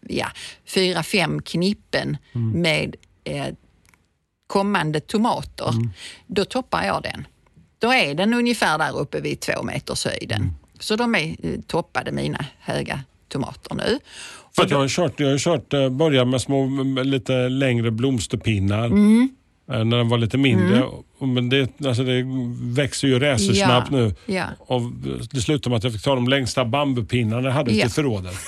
ja, 0.00 0.26
fyra, 0.66 1.02
fem 1.02 1.42
knippen 1.42 2.16
med 2.54 2.96
eh, 3.24 3.46
kommande 4.46 5.00
tomater, 5.00 5.74
då 6.26 6.44
toppar 6.44 6.84
jag 6.84 7.02
den. 7.02 7.26
Då 7.78 7.92
är 7.92 8.14
den 8.14 8.34
ungefär 8.34 8.78
där 8.78 8.98
uppe 8.98 9.20
vid 9.20 9.40
två 9.40 9.62
meters 9.62 10.04
höjden. 10.04 10.54
Så 10.78 10.96
de 10.96 11.14
är 11.14 11.36
eh, 11.42 11.60
toppade, 11.66 12.12
mina 12.12 12.44
höga 12.58 13.00
tomater 13.28 13.74
nu. 13.74 13.98
För 14.56 14.66
jag 14.70 14.78
har 14.78 14.88
kört, 14.88 15.20
jag 15.20 15.30
har 15.30 15.38
kört 15.38 15.72
eh, 15.72 15.88
börjat 15.88 16.28
med 16.28 16.40
små, 16.40 16.82
lite 17.02 17.48
längre 17.48 17.90
blomsterpinnar. 17.90 18.86
Mm. 18.86 19.28
Eh, 19.72 19.84
När 19.84 19.96
den 19.96 20.08
var 20.08 20.18
lite 20.18 20.38
mindre. 20.38 20.82
Och- 20.82 21.28
Men 21.28 21.48
det, 21.48 21.80
alltså 21.86 22.04
det 22.04 22.24
växer 22.60 23.08
ju 23.08 23.18
racersnabbt 23.18 23.88
Ja, 23.92 23.96
nu. 23.98 24.14
ja. 24.26 24.44
Och 24.58 24.82
det 25.32 25.40
slutade 25.40 25.70
med 25.70 25.76
att 25.76 25.84
jag 25.84 25.92
fick 25.92 26.02
ta 26.02 26.14
de 26.14 26.28
längsta 26.28 26.64
bambupinnarna 26.64 27.48
jag 27.48 27.54
hade 27.54 27.72
Ja. 27.72 27.82
till 27.82 27.92
förrådet. 27.92 28.34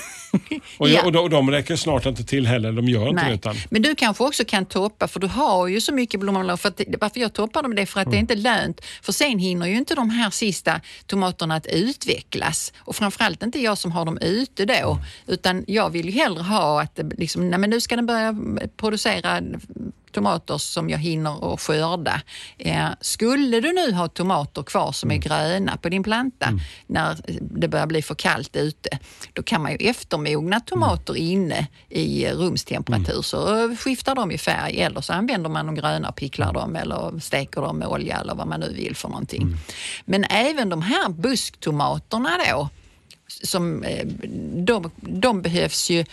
Och, 0.77 0.89
Ja. 0.89 0.93
jag, 0.93 1.05
och, 1.05 1.11
de, 1.11 1.19
och 1.19 1.29
de 1.29 1.51
räcker 1.51 1.75
snart 1.75 2.05
inte 2.05 2.23
till 2.23 2.47
heller. 2.47 2.71
De 2.71 2.87
gör 2.89 3.09
inte. 3.09 3.23
Nej. 3.23 3.33
Utan, 3.33 3.55
Men 3.69 3.81
du 3.81 3.95
kanske 3.95 4.23
också 4.23 4.43
kan 4.45 4.65
toppa, 4.65 5.07
för 5.07 5.19
du 5.19 5.27
har 5.27 5.67
ju 5.67 5.81
så 5.81 5.93
mycket 5.93 6.19
blommor. 6.19 6.57
För 6.57 6.69
att, 6.69 6.81
varför 7.01 7.19
jag 7.19 7.33
toppar 7.33 7.63
dem 7.63 7.75
det 7.75 7.81
är 7.81 7.85
för 7.85 7.99
att 8.01 8.11
det 8.11 8.17
är 8.17 8.19
inte 8.19 8.35
lönt. 8.35 8.81
För 9.01 9.11
sen 9.13 9.39
hinner 9.39 9.67
ju 9.67 9.75
inte 9.77 9.95
de 9.95 10.09
här 10.09 10.29
sista 10.29 10.81
tomaterna 11.05 11.55
att 11.55 11.65
utvecklas. 11.67 12.73
Och 12.77 12.95
framförallt 12.95 13.43
inte 13.43 13.59
jag 13.59 13.77
som 13.77 13.91
har 13.91 14.05
dem 14.05 14.17
ute 14.21 14.65
då. 14.65 14.99
Utan 15.27 15.63
jag 15.67 15.89
vill 15.89 16.05
ju 16.05 16.11
hellre 16.11 16.43
ha 16.43 16.81
att 16.81 16.99
liksom, 17.17 17.49
nej 17.49 17.59
men 17.59 17.69
nu 17.69 17.81
ska 17.81 17.95
den 17.95 18.05
börja 18.05 18.35
producera 18.77 19.41
tomater 20.15 20.57
som 20.57 20.89
jag 20.89 20.97
hinner 20.97 21.53
att 21.53 21.61
skörda. 21.61 22.21
Eh, 22.57 22.87
skulle 23.01 23.59
du 23.59 23.73
nu 23.73 23.91
ha 23.91 24.07
tomater 24.07 24.63
kvar 24.63 24.91
som 24.91 25.11
är 25.11 25.17
gröna 25.17 25.77
på 25.77 25.89
din 25.89 26.03
planta 26.03 26.49
när 26.87 27.17
det 27.41 27.67
börjar 27.67 27.87
bli 27.87 28.01
för 28.01 28.15
kallt 28.15 28.55
ute, 28.55 28.99
då 29.33 29.43
kan 29.43 29.61
man 29.61 29.71
ju 29.71 29.77
eftermogna 29.77 30.59
tomater 30.59 31.15
inne 31.17 31.67
i 31.89 32.27
rumstemperatur. 32.29 33.21
Så 33.21 33.69
skiftar 33.75 34.15
de 34.15 34.31
i 34.31 34.37
färg 34.37 34.81
eller 34.81 35.01
så 35.01 35.13
använder 35.13 35.49
man 35.49 35.65
de 35.65 35.75
gröna 35.75 36.09
och 36.09 36.15
picklar 36.15 36.53
dem 36.53 36.75
eller 36.75 37.19
steker 37.19 37.61
dem 37.61 37.77
med 37.77 37.87
olja 37.87 38.17
eller 38.17 38.35
vad 38.35 38.47
man 38.47 38.59
nu 38.59 38.73
vill 38.73 38.95
för 38.95 39.09
någonting. 39.09 39.57
Men 40.05 40.23
även 40.23 40.69
de 40.69 40.81
här 40.81 41.09
busktomaterna 41.09 42.29
då, 42.49 42.69
som, 43.27 43.83
eh, 43.83 44.07
de, 44.65 44.91
de 44.97 45.41
behövs 45.41 45.89
ju 45.89 46.05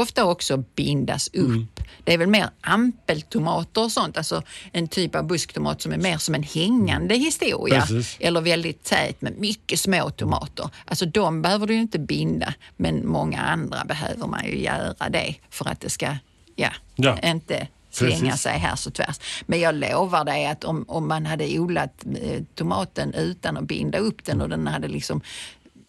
ofta 0.00 0.24
också 0.24 0.56
bindas 0.56 1.28
upp. 1.32 1.80
Det 2.04 2.14
är 2.14 2.18
väl 2.18 2.28
mer 2.28 2.50
ampeltomater 2.60 3.84
och 3.84 3.92
sånt, 3.92 4.16
alltså 4.18 4.42
en 4.72 4.88
typ 4.88 5.14
av 5.14 5.26
busktomat 5.26 5.82
som 5.82 5.92
är 5.92 5.98
mer 5.98 6.18
som 6.18 6.34
en 6.34 6.42
hängande 6.42 7.14
historia. 7.14 7.80
Precis. 7.80 8.16
Eller 8.20 8.40
väldigt 8.40 8.84
tät 8.84 9.20
med 9.22 9.38
mycket 9.38 9.80
små 9.80 10.10
tomater. 10.10 10.70
Alltså 10.84 11.06
de 11.06 11.42
behöver 11.42 11.66
du 11.66 11.74
ju 11.74 11.80
inte 11.80 11.98
binda, 11.98 12.54
men 12.76 13.06
många 13.08 13.40
andra 13.40 13.84
behöver 13.84 14.26
man 14.26 14.44
ju 14.46 14.58
göra 14.58 15.08
det 15.08 15.34
för 15.50 15.68
att 15.68 15.80
det 15.80 15.90
ska, 15.90 16.16
ja, 16.56 16.70
Ja. 16.96 17.18
inte 17.22 17.68
slänga 17.90 18.20
Precis. 18.20 18.40
sig 18.40 18.58
här 18.58 18.78
och 18.86 18.94
tvärs. 18.94 19.20
Men 19.46 19.60
jag 19.60 19.74
lovar 19.74 20.24
dig 20.24 20.46
att 20.46 20.64
om, 20.64 20.84
om 20.88 21.08
man 21.08 21.26
hade 21.26 21.58
odlat 21.58 22.04
eh, 22.22 22.42
tomaten 22.54 23.14
utan 23.14 23.56
att 23.56 23.64
binda 23.64 23.98
upp 23.98 24.24
den 24.24 24.40
och 24.40 24.48
den 24.48 24.66
hade 24.66 24.88
liksom 24.88 25.20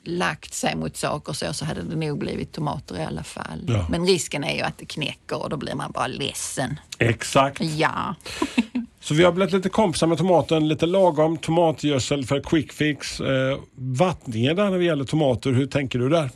lagt 0.07 0.53
sig 0.53 0.75
mot 0.75 0.97
saker 0.97 1.33
så, 1.33 1.53
så 1.53 1.65
hade 1.65 1.81
det 1.83 1.95
nog 1.95 2.19
blivit 2.19 2.51
tomater 2.51 2.99
i 2.99 3.03
alla 3.03 3.23
fall. 3.23 3.65
Ja. 3.67 3.85
Men 3.89 4.05
risken 4.07 4.43
är 4.43 4.55
ju 4.55 4.61
att 4.61 4.77
det 4.77 4.85
knäcker 4.85 5.43
och 5.43 5.49
då 5.49 5.57
blir 5.57 5.75
man 5.75 5.91
bara 5.91 6.07
ledsen. 6.07 6.79
Exakt. 6.99 7.61
Ja. 7.61 8.15
Så 8.99 9.13
vi 9.13 9.23
har 9.23 9.31
blivit 9.31 9.53
lite 9.53 9.69
kompisar 9.69 10.07
med 10.07 10.17
tomaten, 10.17 10.67
lite 10.67 10.85
lagom 10.85 11.37
tomatgödsel 11.37 12.25
för 12.25 12.39
quick 12.39 12.71
fix. 12.73 13.19
Eh, 13.21 13.59
vattningen 13.75 14.55
där 14.55 14.69
när 14.69 14.77
det 14.77 14.83
gäller 14.85 15.03
tomater, 15.05 15.51
hur 15.51 15.67
tänker 15.67 15.99
du 15.99 16.09
där? 16.09 16.29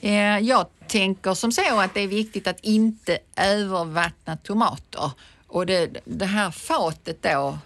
Eh, 0.00 0.38
Jag 0.38 0.66
tänker 0.88 1.34
som 1.34 1.52
så 1.52 1.80
att 1.80 1.94
det 1.94 2.00
är 2.00 2.08
viktigt 2.08 2.46
att 2.46 2.60
inte 2.60 3.18
övervattna 3.36 4.36
tomater. 4.36 5.10
Och 5.46 5.66
det, 5.66 5.90
det 6.04 6.26
här 6.26 6.50
fatet 6.50 7.22
då, 7.22 7.58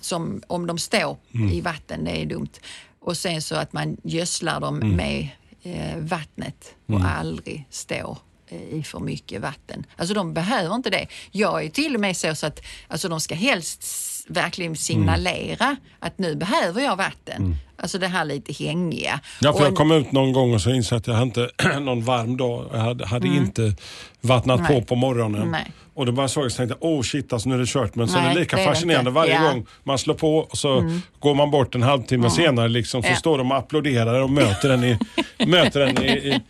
som 0.00 0.42
om 0.46 0.66
de 0.66 0.78
står 0.78 1.16
i 1.52 1.60
vatten, 1.60 2.04
det 2.04 2.22
är 2.22 2.26
dumt. 2.26 2.48
Och 3.00 3.16
sen 3.16 3.42
så 3.42 3.54
att 3.54 3.72
man 3.72 3.96
gödslar 4.02 4.60
dem 4.60 4.78
med 4.78 5.28
eh, 5.62 5.96
vattnet 5.98 6.74
och 6.86 7.00
aldrig 7.04 7.66
står 7.70 8.18
eh, 8.48 8.78
i 8.78 8.82
för 8.82 9.00
mycket 9.00 9.40
vatten. 9.40 9.86
Alltså 9.96 10.14
de 10.14 10.34
behöver 10.34 10.74
inte 10.74 10.90
det. 10.90 11.06
Jag 11.30 11.64
är 11.64 11.68
till 11.70 11.94
och 11.94 12.00
med 12.00 12.16
så, 12.16 12.34
så 12.34 12.46
att 12.46 12.60
alltså, 12.88 13.08
de 13.08 13.20
ska 13.20 13.34
helst 13.34 13.84
verkligen 14.28 14.76
signalera 14.76 15.76
att 15.98 16.18
nu 16.18 16.36
behöver 16.36 16.82
jag 16.82 16.96
vatten. 16.96 17.56
Alltså 17.82 17.98
det 17.98 18.06
här 18.06 18.24
lite 18.24 18.64
hängiga. 18.64 19.20
Ja, 19.40 19.52
för 19.52 19.64
jag 19.64 19.74
kom 19.74 19.92
ut 19.92 20.12
någon 20.12 20.32
gång 20.32 20.54
och 20.54 20.60
så 20.60 20.70
insåg 20.70 20.96
att 20.98 21.06
jag 21.06 21.14
hade 21.14 21.24
inte 21.26 21.50
någon 21.80 22.04
varm 22.04 22.36
dag. 22.36 22.66
Jag 22.72 22.78
hade, 22.78 23.06
hade 23.06 23.26
inte 23.28 23.74
vattnat 24.20 24.66
på 24.66 24.72
Nej. 24.72 24.84
på 24.84 24.94
morgonen. 24.94 25.48
Nej. 25.50 25.72
Och 25.94 26.06
då 26.06 26.12
bara 26.12 26.28
såg 26.28 26.42
jag 26.44 26.46
och 26.50 26.56
tänkte, 26.56 26.76
åh 26.80 27.02
shit 27.02 27.32
alltså 27.32 27.48
nu 27.48 27.54
är 27.54 27.58
det 27.58 27.66
kört. 27.68 27.94
Men 27.94 28.08
så 28.08 28.18
är 28.18 28.22
Nej, 28.22 28.34
det 28.34 28.40
lika 28.40 28.56
det 28.56 28.62
är 28.62 28.66
det 28.68 28.74
fascinerande 28.74 29.08
inte. 29.08 29.14
varje 29.20 29.32
Ja. 29.32 29.38
Mm. 29.40 29.52
gång 29.52 29.66
man 29.82 29.98
slår 29.98 30.14
på 30.14 30.36
och 30.38 30.58
så 30.58 31.00
går 31.20 31.34
man 31.34 31.50
bort 31.50 31.74
en 31.74 31.82
halvtimme 31.82 32.30
senare 32.30 32.68
liksom, 32.68 33.02
så 33.02 33.08
Ja. 33.08 33.16
står 33.16 33.38
de 33.38 33.50
och 33.50 33.56
applåderar 33.58 34.20
och 34.20 34.30
möter 34.30 34.68
den 34.68 34.84
i, 34.84 34.98
möter 35.46 35.80
den 35.80 36.04
i, 36.04 36.08
i 36.10 36.40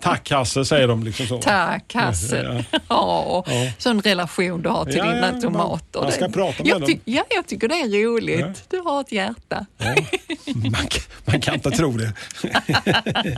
tack 0.00 0.30
Hasse 0.30 0.64
säger 0.64 0.88
de 0.88 1.02
liksom 1.04 1.26
så. 1.26 1.38
Tack 1.38 1.94
Hasse. 1.94 2.64
Ja. 2.68 2.80
Ja. 2.88 3.44
Sån 3.78 4.00
relation 4.02 4.62
du 4.62 4.68
har 4.68 4.84
till 4.84 4.96
Ja, 4.96 5.04
dina 5.04 5.30
ja, 5.34 5.40
tomater. 5.40 6.00
man 6.02 6.12
ska 6.12 6.26
Det- 6.26 6.32
prata 6.32 6.62
med 6.62 6.66
jag 6.72 6.80
dem. 6.80 7.00
Ja, 7.04 7.24
jag 7.34 7.46
tycker 7.46 7.68
det 7.68 7.74
är 7.74 8.06
roligt. 8.06 8.40
Ja. 8.40 8.52
Du 8.70 8.78
har 8.80 9.00
ett 9.00 9.12
hjärta. 9.12 9.66
Ja, 10.64 10.70
man, 10.70 10.86
kan- 10.86 11.02
man 11.24 11.40
kan 11.40 11.54
inte 11.54 11.70
tro 11.70 11.92
det. 11.96 12.12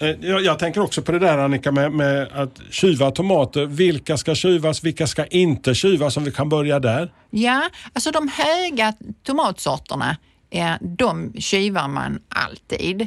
Eh, 0.00 0.08
jag, 0.20 0.42
jag 0.44 0.58
tänker 0.58 0.80
också 0.80 1.02
på 1.02 1.12
det 1.12 1.18
där 1.18 1.38
Annika 1.38 1.72
med, 1.72 1.92
med 1.92 2.28
att 2.32 2.60
kyva 2.70 3.10
tomater. 3.10 3.66
Vilka 3.66 4.16
ska 4.16 4.34
kyvas, 4.34 4.84
vilka 4.84 5.06
ska 5.06 5.26
inte 5.26 5.74
kyvas 5.74 6.16
om 6.16 6.24
vi 6.24 6.32
kan 6.32 6.48
börja 6.48 6.78
där? 6.80 7.12
Ja, 7.30 7.62
alltså 7.92 8.10
de 8.10 8.28
höga 8.28 8.92
tomatsorterna, 9.26 10.16
eh, 10.50 10.72
de 10.80 11.32
kyvar 11.38 11.88
man 11.88 12.18
alltid. 12.28 13.06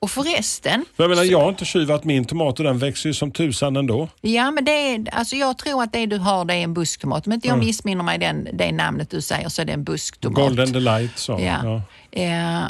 Och 0.00 0.10
förresten, 0.10 0.84
För 0.96 1.02
jag 1.04 1.10
menar, 1.10 1.24
jag 1.24 1.40
har 1.40 1.48
inte 1.48 1.64
kyvat 1.64 2.04
min 2.04 2.24
tomat 2.24 2.58
och 2.58 2.64
den 2.64 2.78
växer 2.78 3.08
ju 3.08 3.14
som 3.14 3.30
tusan 3.30 3.76
ändå. 3.76 4.08
ja 4.20 4.50
men 4.50 4.64
det 4.64 4.70
är, 4.94 5.04
alltså 5.14 5.36
jag 5.36 5.58
tror 5.58 5.82
att 5.82 5.92
det 5.92 6.06
du 6.06 6.16
har 6.18 6.44
det 6.44 6.54
är 6.54 6.58
en 6.64 6.74
busktomat. 6.74 7.26
Om 7.26 7.32
inte 7.32 7.48
jag 7.48 7.58
missminner 7.58 8.04
mig 8.04 8.18
den, 8.18 8.48
det 8.52 8.72
namnet 8.72 9.10
du 9.10 9.20
säger 9.20 9.48
så 9.48 9.62
är 9.62 9.66
det 9.66 9.72
en 9.72 9.84
busktomat. 9.84 10.36
Golden 10.42 10.72
Delight 10.72 11.18
så. 11.18 11.40
Ja. 11.42 11.82
Eh, 12.10 12.64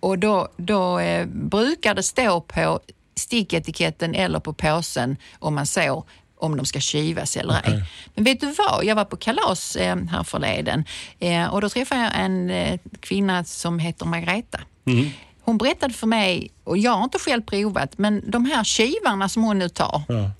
och 0.00 0.18
då, 0.18 0.48
då 0.56 0.98
eh, 0.98 1.26
brukar 1.26 1.94
det 1.94 2.02
stå 2.02 2.40
på 2.40 2.80
sticketiketten 3.16 4.14
eller 4.14 4.40
på 4.40 4.52
påsen 4.52 5.16
om 5.38 5.54
man 5.54 5.66
så 5.66 6.04
om 6.38 6.56
de 6.56 6.66
ska 6.66 6.80
kyvas 6.80 7.36
eller 7.36 7.54
ej. 7.64 7.84
Men 8.14 8.24
vet 8.24 8.40
du 8.40 8.52
vad? 8.52 8.84
Jag 8.84 8.94
var 8.96 9.04
på 9.04 9.16
kalas 9.16 9.76
eh, 9.76 9.96
här 9.96 10.22
förleden 10.22 10.84
eh, 11.18 11.46
och 11.54 11.60
då 11.60 11.68
träffade 11.68 12.00
jag 12.00 12.10
en 12.14 12.50
eh, 12.50 12.78
kvinna 13.00 13.44
som 13.44 13.78
heter 13.78 14.06
Margareta. 14.06 14.60
Hon 15.44 15.58
berättade 15.58 15.94
för 15.94 16.06
mig, 16.06 16.50
och 16.64 16.78
jag 16.78 16.92
har 16.92 17.04
inte 17.04 17.18
själv 17.18 17.42
provat, 17.42 17.98
men 17.98 18.30
de 18.30 18.44
här 18.44 18.64
kivarna 18.64 19.28
som 19.28 19.42
hon 19.42 19.58
nu 19.58 19.68
tar, 19.68 20.02
Ja. 20.08 20.30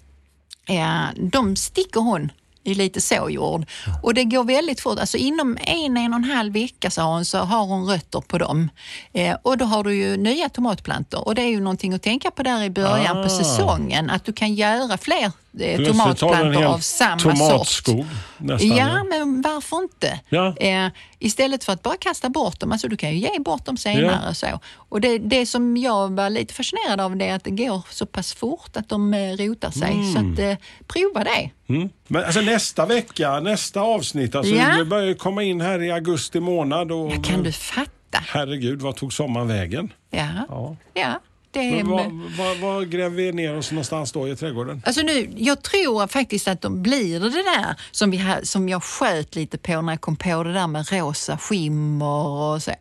Eh, 0.74 1.14
de 1.16 1.56
sticker 1.56 2.00
hon 2.00 2.32
i 2.64 2.74
lite 2.74 3.00
såjord. 3.00 3.66
Och 4.02 4.14
det 4.14 4.24
går 4.24 4.44
väldigt 4.44 4.80
fort. 4.80 4.98
Alltså 4.98 5.16
inom 5.16 5.58
en, 5.60 5.96
en 5.96 6.12
och 6.12 6.18
en 6.18 6.24
halv 6.24 6.52
vecka 6.52 6.90
sa 6.90 7.02
hon, 7.14 7.24
så 7.24 7.38
har 7.38 7.64
hon 7.64 7.86
rötter 7.86 8.20
på 8.20 8.38
dem. 8.38 8.70
Eh, 9.12 9.36
och 9.42 9.58
då 9.58 9.64
har 9.64 9.84
du 9.84 9.94
ju 9.94 10.16
nya 10.16 10.48
tomatplantor. 10.48 11.26
Och 11.28 11.34
det 11.34 11.42
är 11.42 11.48
ju 11.48 11.60
någonting 11.60 11.92
att 11.94 12.02
tänka 12.02 12.30
på 12.30 12.42
där 12.42 12.62
i 12.62 12.70
början 12.70 13.18
Ah. 13.18 13.22
på 13.22 13.28
säsongen. 13.28 14.10
Att 14.10 14.24
du 14.24 14.32
kan 14.32 14.54
göra 14.54 14.98
fler 14.98 15.32
eh, 15.60 15.80
tomatplantor 15.86 16.64
av 16.64 16.78
samma 16.78 17.18
sort. 17.18 17.36
tomatskog 17.36 18.06
nästan. 18.38 18.76
Ja, 18.76 19.04
men 19.04 19.42
varför 19.42 19.76
inte? 19.82 20.20
Ja. 20.28 20.56
Eh, 20.56 20.88
istället 21.18 21.64
för 21.64 21.72
att 21.72 21.82
bara 21.82 21.96
kasta 21.96 22.28
bort 22.28 22.60
dem. 22.60 22.72
Alltså, 22.72 22.88
du 22.88 22.96
kan 22.96 23.10
ju 23.10 23.16
ge 23.18 23.38
bort 23.38 23.64
dem 23.64 23.76
senare. 23.76 24.34
Så. 24.34 24.60
Och 24.74 25.00
det, 25.00 25.18
det 25.18 25.46
som 25.46 25.76
jag 25.76 26.12
var 26.12 26.30
lite 26.30 26.54
fascinerad 26.54 27.00
av 27.00 27.16
det 27.16 27.24
är 27.28 27.34
att 27.36 27.44
det 27.44 27.50
går 27.50 27.82
så 27.90 28.06
pass 28.06 28.34
fort 28.34 28.76
att 28.76 28.88
de 28.88 29.14
eh, 29.14 29.36
rotar 29.36 29.70
sig. 29.70 30.12
Så 30.12 30.18
att, 30.18 30.38
eh, 30.38 30.66
prova 30.86 31.24
det. 31.24 31.50
Mm. 31.68 31.88
Men 32.08 32.24
alltså 32.24 32.40
nästa 32.40 32.86
vecka, 32.86 33.40
nästa 33.40 33.80
avsnitt, 33.80 34.34
alltså 34.34 34.54
Ja. 34.54 34.74
vi 34.78 34.84
börjar 34.84 35.14
komma 35.14 35.42
in 35.42 35.60
här 35.60 35.82
i 35.82 35.90
augusti 35.92 36.40
månad 36.40 36.92
och 36.92 37.24
Kan 37.24 37.42
du 37.42 37.52
fatta? 37.52 37.90
herregud, 38.28 38.82
vad 38.82 38.96
tog 38.96 39.12
sommaren 39.12 39.48
vägen? 39.48 39.92
Ja, 40.10 40.26
Ja. 40.48 40.76
ja 40.94 41.20
Men 41.54 41.88
vad, 41.90 42.12
vad, 42.38 42.58
vad 42.58 42.90
gräver 42.90 43.16
vi 43.16 43.32
ner 43.32 43.56
oss 43.56 43.70
någonstans 43.70 44.12
då 44.12 44.28
i 44.28 44.36
trädgården? 44.36 44.82
Alltså 44.86 45.02
nu, 45.02 45.30
jag 45.36 45.62
tror 45.62 46.06
faktiskt 46.06 46.48
att 46.48 46.60
de 46.60 46.82
blir 46.82 47.20
det 47.20 47.28
där 47.28 47.76
som, 47.90 48.10
vi 48.10 48.24
som 48.42 48.68
jag 48.68 48.82
sköt 48.82 49.34
lite 49.34 49.58
på 49.58 49.82
när 49.82 49.92
jag 49.92 50.00
kom 50.00 50.16
på 50.16 50.42
det 50.42 50.52
där 50.52 50.66
med 50.66 50.92
rosa 50.92 51.38
skimmer 51.38 52.26
och 52.26 52.62
så. 52.62 52.72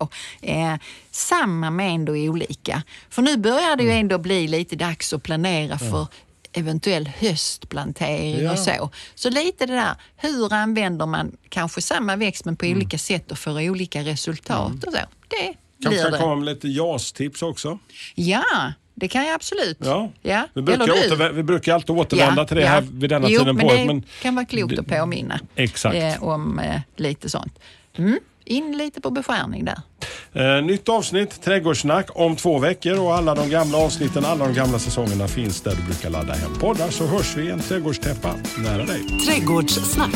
Eh, 0.41 0.75
samma 1.11 1.69
men 1.69 1.89
ändå 1.91 2.11
olika. 2.13 2.83
För 3.09 3.21
nu 3.21 3.37
börjar 3.37 3.75
det 3.75 3.83
ju 3.83 3.91
ändå 3.91 4.17
bli 4.17 4.47
lite 4.47 4.75
dags 4.75 5.13
att 5.13 5.23
planera 5.23 5.79
för 5.79 6.07
eventuell 6.53 7.07
höstplantering 7.17 8.43
Ja. 8.43 8.51
och 8.51 8.59
så. 8.59 8.89
Så 9.15 9.29
lite 9.29 9.65
det 9.65 9.73
där, 9.73 9.95
hur 10.17 10.53
använder 10.53 11.05
man 11.05 11.37
kanske 11.49 11.81
samma 11.81 12.15
växt 12.15 12.45
men 12.45 12.55
på 12.55 12.65
olika 12.65 12.97
sätt 12.97 13.31
och 13.31 13.37
får 13.39 13.69
olika 13.69 14.01
resultat 14.03 14.83
och 14.83 14.93
så. 14.93 14.99
Det 15.27 15.53
Kanske 15.83 16.01
kan 16.01 16.11
det. 16.11 16.17
komma 16.17 16.35
med 16.35 16.45
lite 16.45 16.67
JAS-tips 16.67 17.41
också. 17.41 17.79
Ja, 18.15 18.43
det 18.95 19.07
kan 19.07 19.25
jag 19.25 19.33
absolut. 19.35 19.77
Ja. 19.79 20.11
Ja. 20.21 20.47
Vi, 20.53 20.61
brukar 20.61 20.83
återvä- 20.87 21.31
vi 21.33 21.43
brukar 21.43 21.73
alltid 21.73 21.95
återvända 21.95 22.45
till 22.45 22.57
det 22.57 22.67
här 22.67 22.81
vid 22.91 23.09
denna 23.09 23.29
jo, 23.29 23.39
tiden 23.39 23.55
men 23.55 23.67
på 23.67 23.73
det 23.73 23.77
året. 23.77 23.87
Men 23.87 24.03
kan 24.21 24.35
vara 24.35 24.45
klokt 24.45 24.79
att 24.79 24.87
påminna 24.87 25.39
Exakt. 25.55 25.95
eh, 25.95 26.23
om 26.23 26.59
eh, 26.59 26.81
lite 26.97 27.29
sånt. 27.29 27.59
Mm. 27.97 28.19
In 28.45 28.77
lite 28.77 29.01
på 29.01 29.09
beskärning 29.11 29.65
där. 29.65 29.79
Eh, 30.57 30.63
nytt 30.63 30.89
avsnitt, 30.89 31.41
Trädgårdssnack, 31.41 32.07
om 32.15 32.35
två 32.35 32.59
veckor 32.59 32.99
och 32.99 33.15
alla 33.15 33.35
de 33.35 33.49
gamla 33.49 33.77
avsnitten, 33.77 34.25
alla 34.25 34.45
de 34.45 34.53
gamla 34.53 34.79
säsongerna 34.79 35.27
finns 35.27 35.61
där 35.61 35.75
du 35.75 35.81
brukar 35.83 36.09
ladda 36.09 36.33
hem 36.33 36.53
poddar 36.59 36.89
så 36.89 37.05
hörs 37.05 37.37
vi 37.37 37.43
i 37.43 37.49
en 37.51 37.59
trädgårdstäppa 37.59 38.35
nära 38.57 38.85
dig. 38.85 39.01
Trädgårdssnack. 39.27 40.15